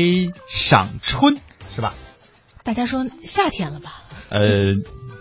[0.48, 1.38] 赏春，
[1.74, 1.94] 是吧？
[2.64, 4.04] 大家说夏天了吧？
[4.30, 4.74] 呃，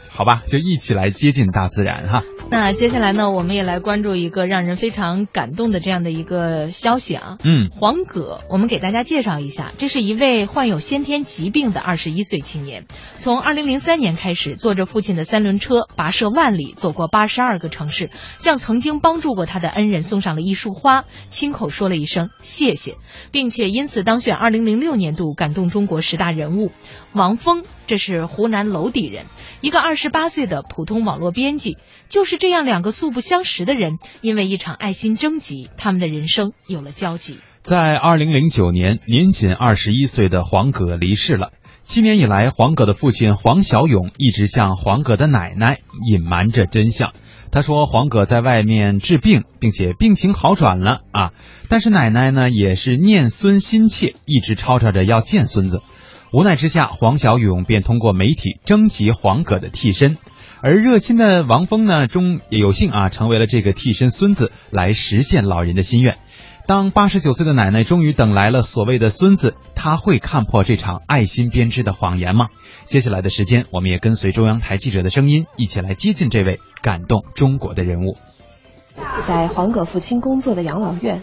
[0.08, 2.22] 好吧，就一起来接近大自然哈。
[2.50, 7.36] 那接下来呢，我们也来关注一个让人非常感动的这样的一个消息啊。
[7.44, 12.86] 嗯，黄葛，我们给大家介绍一下，这是一位患有先天疾病的二十一岁青年，
[13.18, 22.94] 从二零零三年开始，坐着父亲的三轮车，跋涉万里，走过八十二个城市，向曾经帮助过他的恩人送上了一束花，亲口说了一声谢谢，
[23.32, 26.70] 并且因此当选二零零六年度感动中国十大人物。
[27.12, 29.24] 王峰，这是湖南娄底人，
[29.60, 31.78] 一个二十八岁的普通网络编辑。
[32.10, 37.38] 就是这样两个素不相识的人，因为一场爱心征集，他们的人生有了交集。
[37.62, 41.50] 在二零零九年，年仅二十一岁的黄葛离世了。
[41.82, 47.12] 七年以来，黄葛的父亲黄小勇一直向黄葛的奶奶隐瞒着真相。
[47.50, 51.32] 他说，黄葛在外面治病，并且病情好转了啊，
[51.68, 55.82] 但是奶奶呢也是念孙心切，一直吵吵着要见孙子。
[56.32, 60.16] 无奈之下，黄小勇便通过媒体征集黄葛的替身。
[60.64, 66.16] 而热心的王峰呢，终也有幸啊，成为了这个替身孙子，来实现老人的心愿。
[66.66, 72.46] 当八十九岁的奶奶终于等来了所谓的孙子，他会看破这场爱心编织的谎言吗？
[72.86, 78.16] 接下来的时间，我们也跟随中央台记者的声音，一起来接近这位感动中国的人物。
[79.20, 81.22] 在黄葛父亲工作的养老院，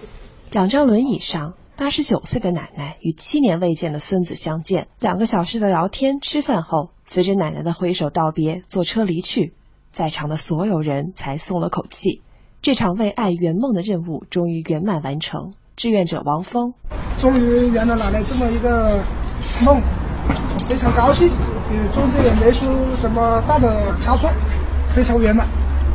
[0.51, 9.55] 两张轮椅上，八十九岁的奶奶与七年未见的孙子相见，两个小时的聊天、吃饭后，随着奶奶的挥手道别，坐车离去，
[9.91, 12.21] 在场的所有人才松了口气。
[12.61, 15.53] 这场为爱圆梦的任务终于圆满完成。
[15.75, 16.75] 志愿者王峰，
[17.17, 19.03] 终于圆了奶奶这么一个
[19.65, 19.81] 梦，
[20.69, 24.29] 非常高兴，也，中间也没出什么大的差错，
[24.87, 25.47] 非常圆满。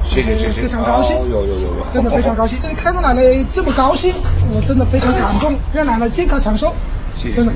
[0.09, 2.59] 谢谢谢谢，非常高兴，有有有有，真的非常高兴。
[2.61, 4.14] 对，看到奶奶这么高兴，
[4.54, 6.72] 我真的非常感动，让奶奶健康长寿。
[7.16, 7.36] 谢谢。
[7.36, 7.52] 真的。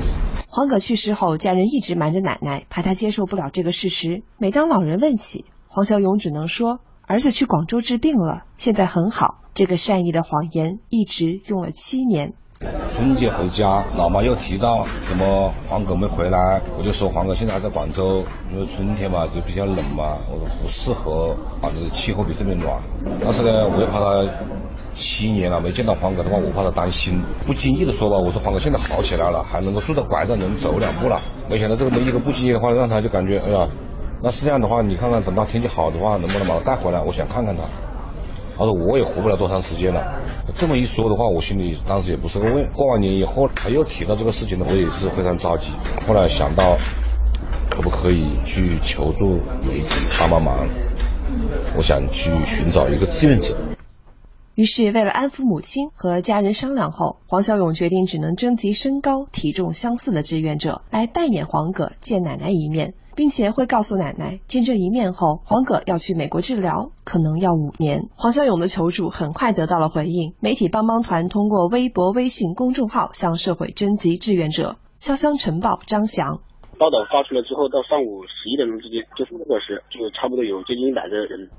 [0.49, 4.23] 黄葛去世后，家人一直瞒着奶奶，怕她接受不了这个事实。
[4.37, 9.37] 每当老人问起，黄小勇只能说儿子去广州治病了，现在很好。
[9.55, 12.35] 这个善意的谎言一直用了七年。
[12.95, 22.79] 春节回家，老妈又提到什么黄狗没回来，我就说黄葛现在还在广州，因为春天嘛就比较冷嘛，我说不适合啊，这个气候比这边暖。
[23.25, 24.31] 但是呢，我又怕他
[24.95, 31.19] 七年了没见到黄狗的话，我怕他担心，不经意的说吧，我说黄狗现在好起来了，还能够拄着拐杖能走两步了。
[31.49, 33.67] 没想到这么一个不经意的话，让他就感觉哎呀，
[34.23, 37.01] 那是这样的话，你看看等到天气好的话，能不能把他带回来？
[37.01, 37.63] 我想看看他。
[38.61, 40.21] 他说我也活不了多长时间了。
[40.55, 42.69] 这么一说的话，我心里当时也不是个味。
[42.75, 45.73] 过完年以后，他又提到这个事情呢，我也是非常着急。
[46.07, 46.77] 后来想到，
[47.71, 49.89] 可不可以去求助媒体
[50.19, 50.69] 帮帮忙？
[51.75, 53.57] 我想去寻找一个志愿者。
[54.57, 68.09] 于是，为了安抚母亲和家人商量后，黄小勇决定只能征集身高体重相似的志愿者来扮演黄葛见奶奶一面，并且会告诉奶奶，见这一面后，黄葛要去美国治疗，可能要五年。
[68.17, 74.79] 黄小勇的求助很快得到了回应，媒体帮帮团通过微博、微信公众号向社会征集志愿者。
[74.99, 76.41] 潇湘晨报张翔。
[76.79, 81.51] 报道发出来之后，到上午十一点钟之间，就是那个时，就差不多有接近一百个人。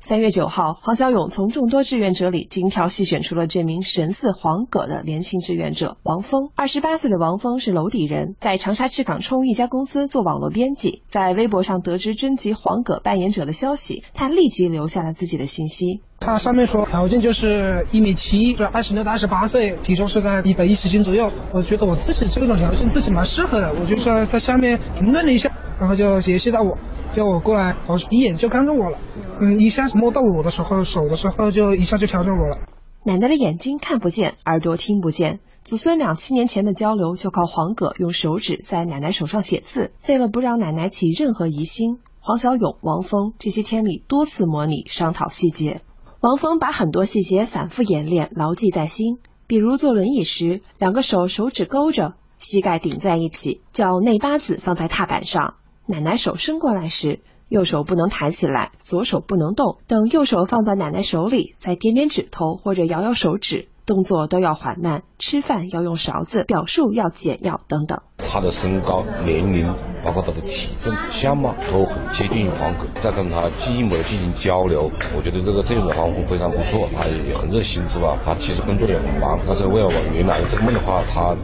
[0.00, 6.50] 三月九号，黄小勇从众多志愿者里精挑细选出了这名神似黄葛的年轻志愿者王峰。
[6.54, 11.02] 二十八岁的王峰是娄底人，在长沙赤岗冲一家公司做网络编辑。
[11.08, 16.00] 在微博上得知征集黄葛扮演者的消息，他立即留下了自己的信息。
[16.20, 21.32] 他上面说条件就是一米七，是二十六到二十八岁，体重是在一百一十斤左右。
[21.52, 26.78] 我觉得我自己这种条件自己蛮适合的，我就说在下面评论了一下，然后就联系到我。
[27.12, 28.98] 叫我过来，我一眼就看中我了，
[29.40, 32.58] 嗯，一下摸到我的时候，手的时候就一下就挑中我了。
[33.04, 39.92] 奶奶的眼睛看不见，耳朵听不见，祖孙俩七年前的交流就靠黄葛用手指在奶奶手上写字。
[40.08, 45.80] 为了不让奶奶起任何疑心，黄小勇、王峰这些天里多次模拟商讨细节。
[46.20, 49.18] 王峰把很多细节反复演练，牢记在心。
[49.46, 55.54] 比如坐轮椅时，两个手手指勾着，膝盖顶在一起，叫内八字放在踏板上。
[55.90, 59.78] 奶奶手伸过来时，右手不能抬起来，左手不能动。
[59.86, 65.04] 等右手放在奶奶手里，再点点指头或者摇摇手指，动作都要缓慢。
[65.18, 68.02] 吃饭要用勺子，表述要简要等等。
[68.18, 69.74] 他的身高、年龄，
[70.04, 72.86] 包括他的体重、相貌都很接近于黄葛。
[73.00, 76.86] 在跟他进一步的进行交流，我觉得这个这种方法非常不错。
[76.94, 78.18] 他也很热心，是吧？
[78.26, 81.34] 他其实工作也很忙，但是为了我圆满这个梦的话，他。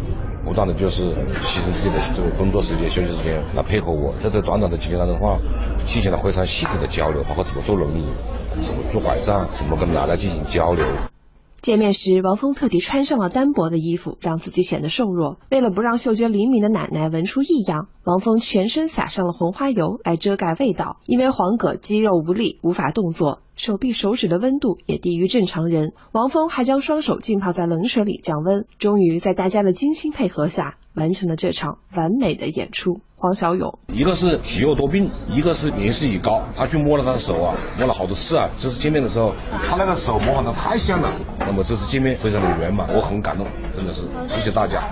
[0.44, 1.04] 不断的就是
[1.42, 5.38] 牺牲自己的这个工作时间、休息时间来配合我，在这短短的几天当中的话，
[5.86, 8.06] 进行了非常细致的交流，包括怎么做轮椅、
[8.60, 10.84] 怎么做拐杖、怎么跟奶奶进行交流。
[11.64, 15.38] 见面时，王峰特地穿上了单薄的衣服，让自己显得瘦弱。
[15.50, 20.98] 为了不让嗅觉灵敏的奶奶闻出异样，王峰全身撒上了红花油来遮盖味道。
[21.06, 25.94] 因为黄葛肌肉无力，无法动作，手臂手指的温度也低于正常人。
[26.12, 28.66] 王峰还将双手浸泡在冷水里降温。
[28.78, 33.00] 终于在大家的精心配合下，完成了这场完美的演出。
[33.16, 36.42] 黄小勇，一个是体弱多病，一个是年事已高。
[36.54, 38.50] 他去摸了他的手啊，摸了好多次啊。
[38.58, 39.32] 这次见面的时候，
[39.66, 41.10] 他那个手模仿的太像了。
[41.46, 44.82] 那么这次见面非常的圆满，我很感动，真的是谢谢大家。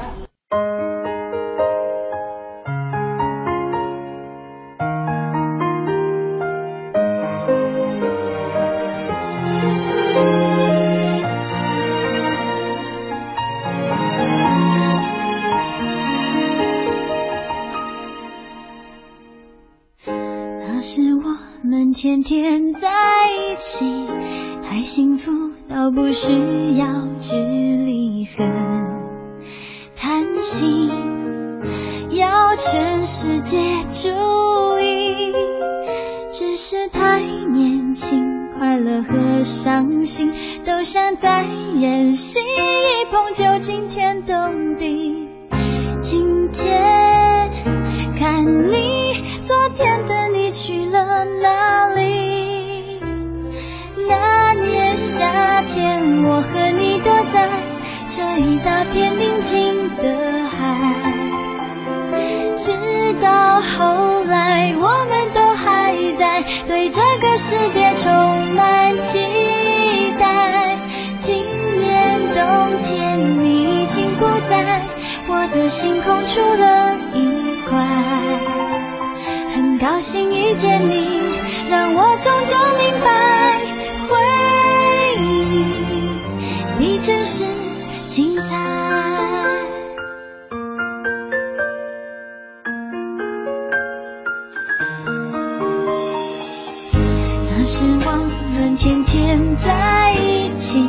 [97.83, 98.13] 是我
[98.55, 100.81] 们天天在一起，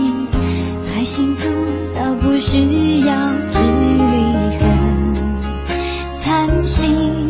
[0.93, 1.49] 太幸福
[1.95, 4.13] 到不需要距离。
[4.59, 7.22] 很贪心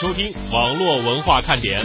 [0.00, 1.78] 收听网络文化看点。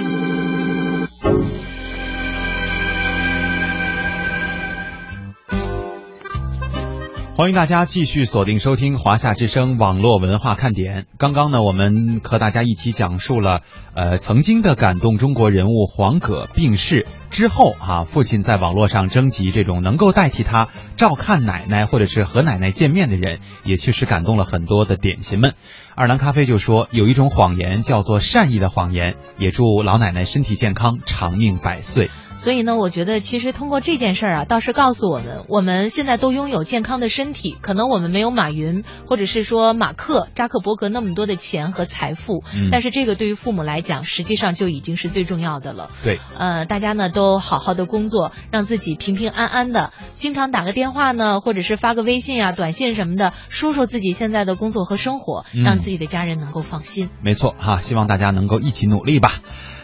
[7.35, 11.07] 欢迎大家继续锁定收听华夏之声网络文化看点。
[11.17, 13.63] 刚刚呢，我们和大家一起讲述了，
[13.93, 17.05] 呃，曾经的感动中国人物黄葛病逝
[17.35, 25.53] 之后啊，父亲在网络上征集这种能够代替他照看奶奶或者是和奶奶见面的人，也确实感动了很多的点心们。
[25.97, 32.09] 二郎咖啡就说，有一种谎言叫做善意的谎言，也祝老奶奶身体健康，长命百岁。
[32.37, 45.89] 所以呢，我觉得其实通过这件事儿啊，倒是告诉我们，我们现在都拥有健康的身体，可能我们没有马云或者是说马克、扎克伯格那么多的钱和财富，嗯但是这个对于父母来讲，实际上就已经是最重要的了。
[46.03, 57.09] 对，呃，大家呢都好好的工作，让自己平平安安的，经常打个电话呢，或者是发个微信啊、短信什么的，说说自己现在的工作和生活，嗯让自己的家人能够放心。
[57.21, 59.31] 没错哈，希望大家能够一起努力吧。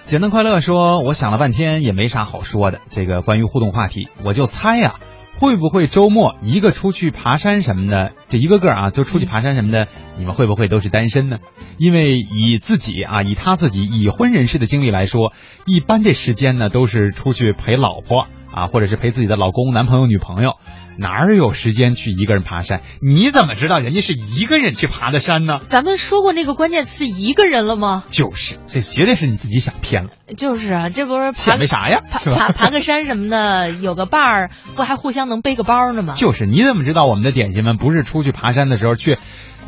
[0.06, 2.80] 简单快乐说，我想了半天也没啥好说的。
[2.90, 4.96] 这个关于互动话题，我就猜呀、
[5.42, 9.88] 会不会周末一个出去爬山什么的，这一个个啊都出去爬山什么的，
[10.20, 11.40] 你们会不会都是单身呢？
[11.80, 15.34] 因为以自己啊，以他自己已婚人士的经历来说，
[15.66, 20.58] 一般这时间呢都是出去陪老婆啊，或者是陪自己的老公、男朋友、女朋友，
[21.02, 22.82] 哪儿有时间去一个人爬山？
[23.02, 25.58] 你怎么知道人家是一个人去爬的山呢？
[25.64, 28.04] 咱们说过那个关键词“一个人”了吗？
[28.12, 30.12] 就是，这绝对是你自己想偏了。
[30.38, 36.14] 就是啊，这不是爬显摆啥呀爬爬爬个山什么的，有个伴儿，不还互相能背个包呢吗？
[36.16, 39.18] 就是，你怎么知道我们的点心们不是出去爬山的时候去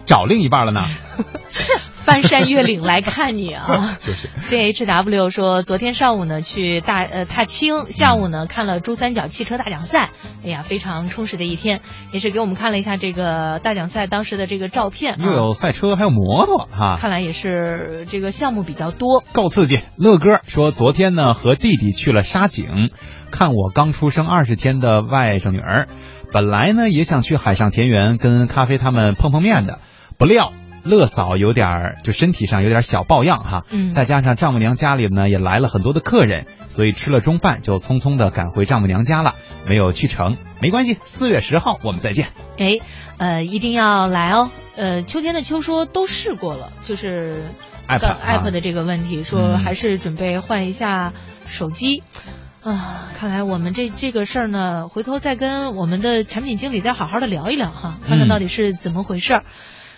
[0.06, 0.86] 找另一半了呢？
[2.04, 3.96] 翻山越岭来看你啊！
[4.02, 10.10] 就是 C H W 说，昨天上午呢去大呃踏青，下午呢看了珠三角汽车大奖赛，
[10.44, 11.80] 哎呀，非常充实的一天，
[12.12, 19.24] 也是给我们看了一下这个大奖赛当时的这个照片又啊，有赛车，还有摩托哈，看来也是这个项目比较多。
[19.32, 19.80] 够刺激。
[19.98, 22.92] 乐哥说，昨天呢和弟弟去了沙井，
[23.32, 25.88] 看我刚出生二十天的外甥女儿。
[26.34, 29.80] 本来呢也想去海上田园跟咖啡他们碰碰面的，
[30.18, 30.52] 不料
[30.84, 39.36] 乐嫂有点儿就身体上有点小抱恙哈，嗯再加上丈母娘家里呢也来了很多的客人，所以吃了中饭就匆匆的赶回丈母娘家了，
[39.68, 40.38] 没有去成。
[40.62, 42.28] 没关系，四月十号我们再见。
[42.58, 42.80] 哎，
[43.18, 44.50] 呃，一定要来哦。
[44.76, 47.46] 呃，秋天的秋说都试过了，就是
[47.88, 51.14] app 的这个问题，说嗯还是准备换一下
[51.48, 52.04] 手机。
[52.64, 59.44] 啊，看来我们这这个事儿呢，回头再跟我们的产品经理再好好的聊一聊哈，看看嗯到底是怎么回事儿。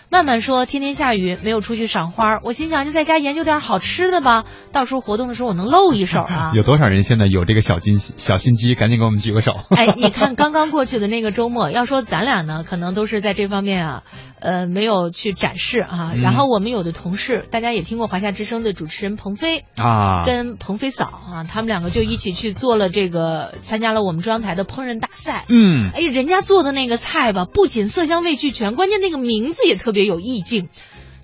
[0.08, 2.38] 慢慢说，天天下雨，没有出去赏花。
[2.44, 6.52] 我心想，就在家研究点好吃的吧，到时候活动的时候我能露一手啊。
[6.56, 8.74] 有多少人现在有这个小心 小心机？
[8.74, 9.52] 赶紧给我们举个手。
[9.76, 14.02] 哎，你看刚刚过去的那个周末，要说咱俩呢，可能都是在这方面啊，
[14.40, 16.12] 呃，没有去展示啊。
[16.14, 25.44] 嗯然后我们有的同事，大家也听过华夏之声的主持人鹏飞啊跟鹏飞嫂啊，他们两个就一起去做了这个，参加了我们中央台的烹饪大赛。
[25.48, 30.68] 嗯哎，人家做的那个菜吧，不仅色香味俱全，关键那个名字也特别有意境。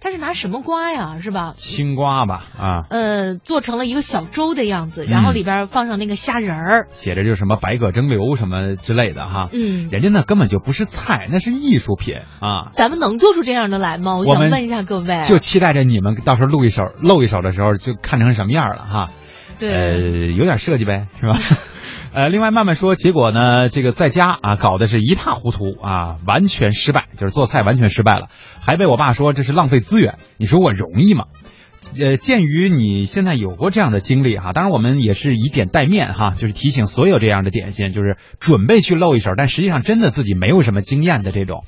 [0.04, 1.20] 它是拿什么瓜呀？
[1.22, 1.52] 是吧？
[1.54, 6.88] 青瓜吧，啊，呃，做成了一个小粥的样子，然后嗯里边放上那个虾仁儿。
[6.90, 9.48] 写着就是什么百舸争流什么之类的哈。
[9.52, 12.70] 嗯人家那根本就不是菜，那是艺术品啊。
[12.72, 14.16] 咱们能做出这样的来吗？
[14.16, 15.22] 我想问一下各位。
[15.24, 19.10] 就期待着你们到时候录一手露一手的时候，就看成什么样了哈。
[19.60, 19.98] 对呃，
[20.32, 21.38] 有点设计呗，是吧？
[22.14, 28.26] 呃，另外慢慢说，结果呢，这个在家啊搞的是一塌糊涂啊，完全失败，就是做菜完全失败了，
[28.64, 30.18] 还被我爸说这是浪费资源。
[30.38, 31.26] 你说我容易吗？
[31.98, 41.64] 呃，鉴于你现在有过这样的经历哈，当然我们也是以点带面哈，就是提醒所有这样的点心，就是准备去露一手，但实际上真的自己没有什么经验的这种，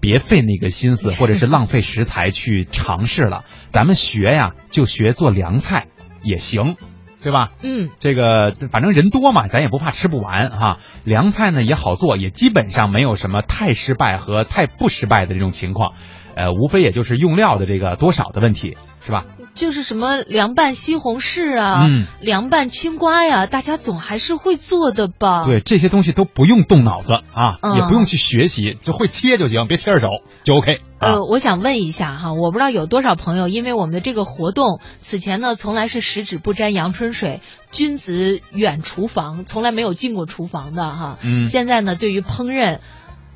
[0.00, 3.46] 别费那个心思或者是浪费食材去尝试了。
[3.70, 5.86] 咱们学呀，就学做凉菜
[6.22, 6.76] 也行，
[7.22, 7.48] 对吧？
[7.62, 10.78] 嗯，这个反正人多嘛，咱也不怕吃不完哈。
[11.04, 15.94] 凉菜呢也好做，也基本上没有什么太失败和太不失败的这种情况，
[16.38, 19.24] 呃，无非也就是用料的这个多少的问题，是吧？
[19.54, 25.46] 就是什么凉拌西红柿啊，嗯凉拌青瓜呀，大家总还是会做的吧？
[25.46, 30.10] 对，这些东西都不用动脑子啊，嗯也不用去学习，就会切就行，别切着手
[30.44, 31.14] 就 OK 啊。
[31.14, 37.40] 呃，我想问一下哈，我不知道有多少朋友因为我们的这个活动，此前呢从来是十指不沾阳春水，
[37.72, 41.18] 君子远厨房，从来没有进过厨房的哈。
[41.24, 42.78] 嗯现在呢，对于烹饪。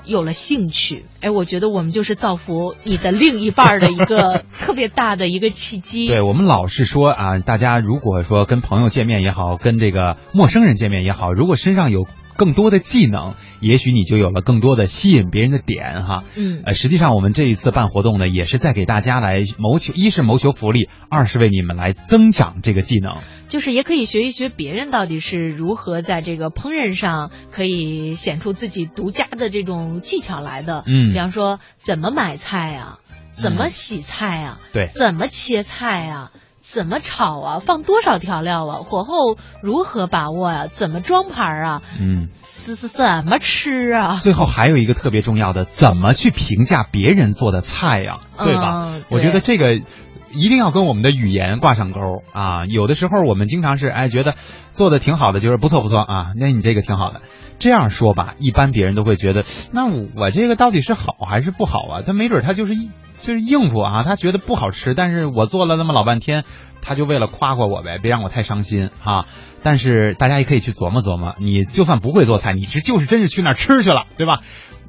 [0.04, 6.08] 有了兴趣，哎，我觉得我们就是造福你的另一半儿的一个 特别大的一个契机。
[6.08, 12.06] 对我们老是说啊，大家如果说跟朋友见面也好，跟这个陌生人见面也好，如果身上有
[12.42, 16.24] 更多的技能，也许你就有了更多的吸引别人的点哈。
[16.34, 23.18] 嗯呃，实际上我们这一次办活动呢，也是在给大家来谋求，一是谋求福利，二是为你们来增长这个技能。
[23.46, 30.82] 就是也可以学一学别人到底是如何在这个烹饪上可以显出自己独家的这种技巧来的。
[30.84, 32.98] 嗯比方说怎么买菜啊，
[33.34, 36.32] 怎么洗菜啊，对怎么切菜啊。
[36.72, 37.58] 怎么炒啊？
[37.58, 38.78] 放多少调料啊？
[38.82, 41.82] 火候如何把握啊、怎么装盘啊？
[42.00, 44.18] 嗯，是是怎么吃啊？
[44.22, 48.86] 最后还有一个特别重要的，怎么去评价别人做的菜呀、对吧？
[48.88, 52.64] 嗯我觉得这个一定要跟我们的语言挂上钩啊。
[52.64, 54.36] 有的时候我们经常是哎觉得
[54.70, 57.20] 做的挺好的，就是不错不错啊，那你这个挺好的。
[57.58, 62.02] 这样说吧，一般别人都会觉得，那我这个到底是好还是不好啊？
[62.04, 62.90] 他没准他就是一
[63.22, 66.44] 就是应付啊，他觉得不好吃，但是我做了那么老半天，
[66.82, 69.26] 他就为了夸夸我呗，别让我太伤心哈。
[69.62, 74.40] 但是大家也可以去琢磨琢磨，你就算不会做菜，你是就是真是去那儿吃去了，对吧？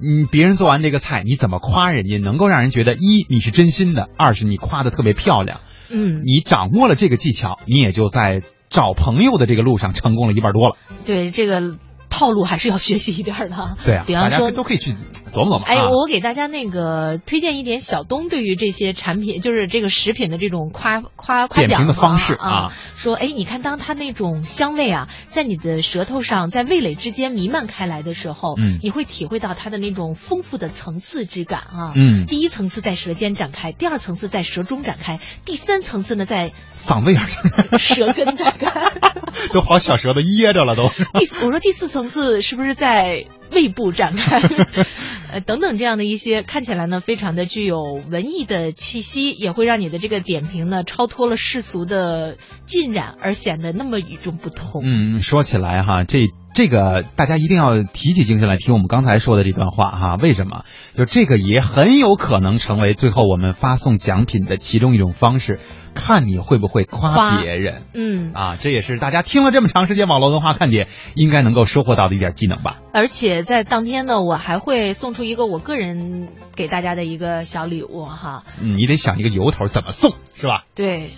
[0.02, 5.62] 嗯，别人做完这个菜，你怎么夸人家，能够让人觉得一你是真心的，二是你夸的特别漂亮。
[5.90, 10.76] 嗯，你掌握了这个技巧，你也就在找朋友的这个路上成功了一半多了。
[11.06, 11.76] 对这个
[12.14, 13.74] 套路还是要学习一点儿的啊。
[13.84, 15.64] 对啊，比方说都可以去琢磨琢磨啊。
[15.66, 31.94] 哎，我给大家那个推荐一点小东对于这些产品，就是这个食品的这种夸夸夸奖吧方式啊啊，说哎，你看当它那种香味啊，在你的舌头上，在味蕾之间弥漫开来的时候，嗯你会体会到它的那种丰富的层次之感啊。
[31.96, 38.72] 嗯第一层次在舌尖展开，第二层次在舌中展开，第三层次呢在嗓子眼儿上舌根展开。
[39.52, 40.90] 都跑小舌头噎着了都。
[41.20, 44.42] 第，我说第四层次是不是在胃部展开？
[45.32, 47.82] 呃，等等这样的一些看起来呢，非常的具有
[48.12, 52.38] 文艺的气息，也会让你的这个点评呢超脱了世俗的
[52.68, 54.84] 浸染，而显得那么与众不同。
[54.84, 60.16] 嗯，说起来哈，这这个大家一定要提起精神来听我们刚才说的这段话哈。
[60.22, 60.66] 为什么？
[60.96, 65.60] 就这个也很有可能成为最后我们发送奖品的其中一种方式，
[65.96, 67.82] 看你会不会夸夸别人。
[67.96, 72.82] 嗯，啊，这也是大家听了这么长时间网络文化看点，应该能够收获到的一点技能吧。
[72.94, 73.08] 而
[73.44, 78.44] 且在当天呢，我还会送出一个我个人给大家的一个小礼物哈。
[78.62, 80.66] 嗯，你得想一个由头怎么送，是吧？
[80.76, 81.12] 对，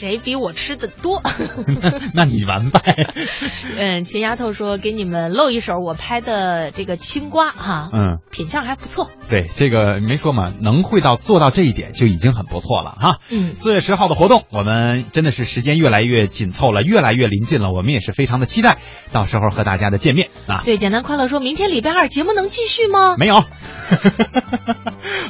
[0.00, 1.22] 谁比我吃的多？
[2.14, 2.80] 那你完败。
[3.76, 9.10] 嗯，秦丫头说给你们露一手我拍的这个青瓜哈，嗯，品相还不错。
[9.28, 13.18] 对，这个没说嘛，能会到做到这一点就已经很不错了哈。
[13.28, 18.78] 嗯，四月十号的活动，我们真的是时间越来越紧凑了，越来越临近了，我们也是非常的期待
[19.12, 20.62] 到时候和大家的见面啊。
[20.64, 23.16] 对，简单快乐说明天礼拜二节目能继续吗？
[23.18, 23.34] 没有。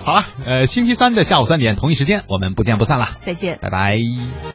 [0.05, 3.59] 好了，呃，星期三的下午三点同一时间，我们不见不散啦，再见。
[3.61, 3.99] 拜拜。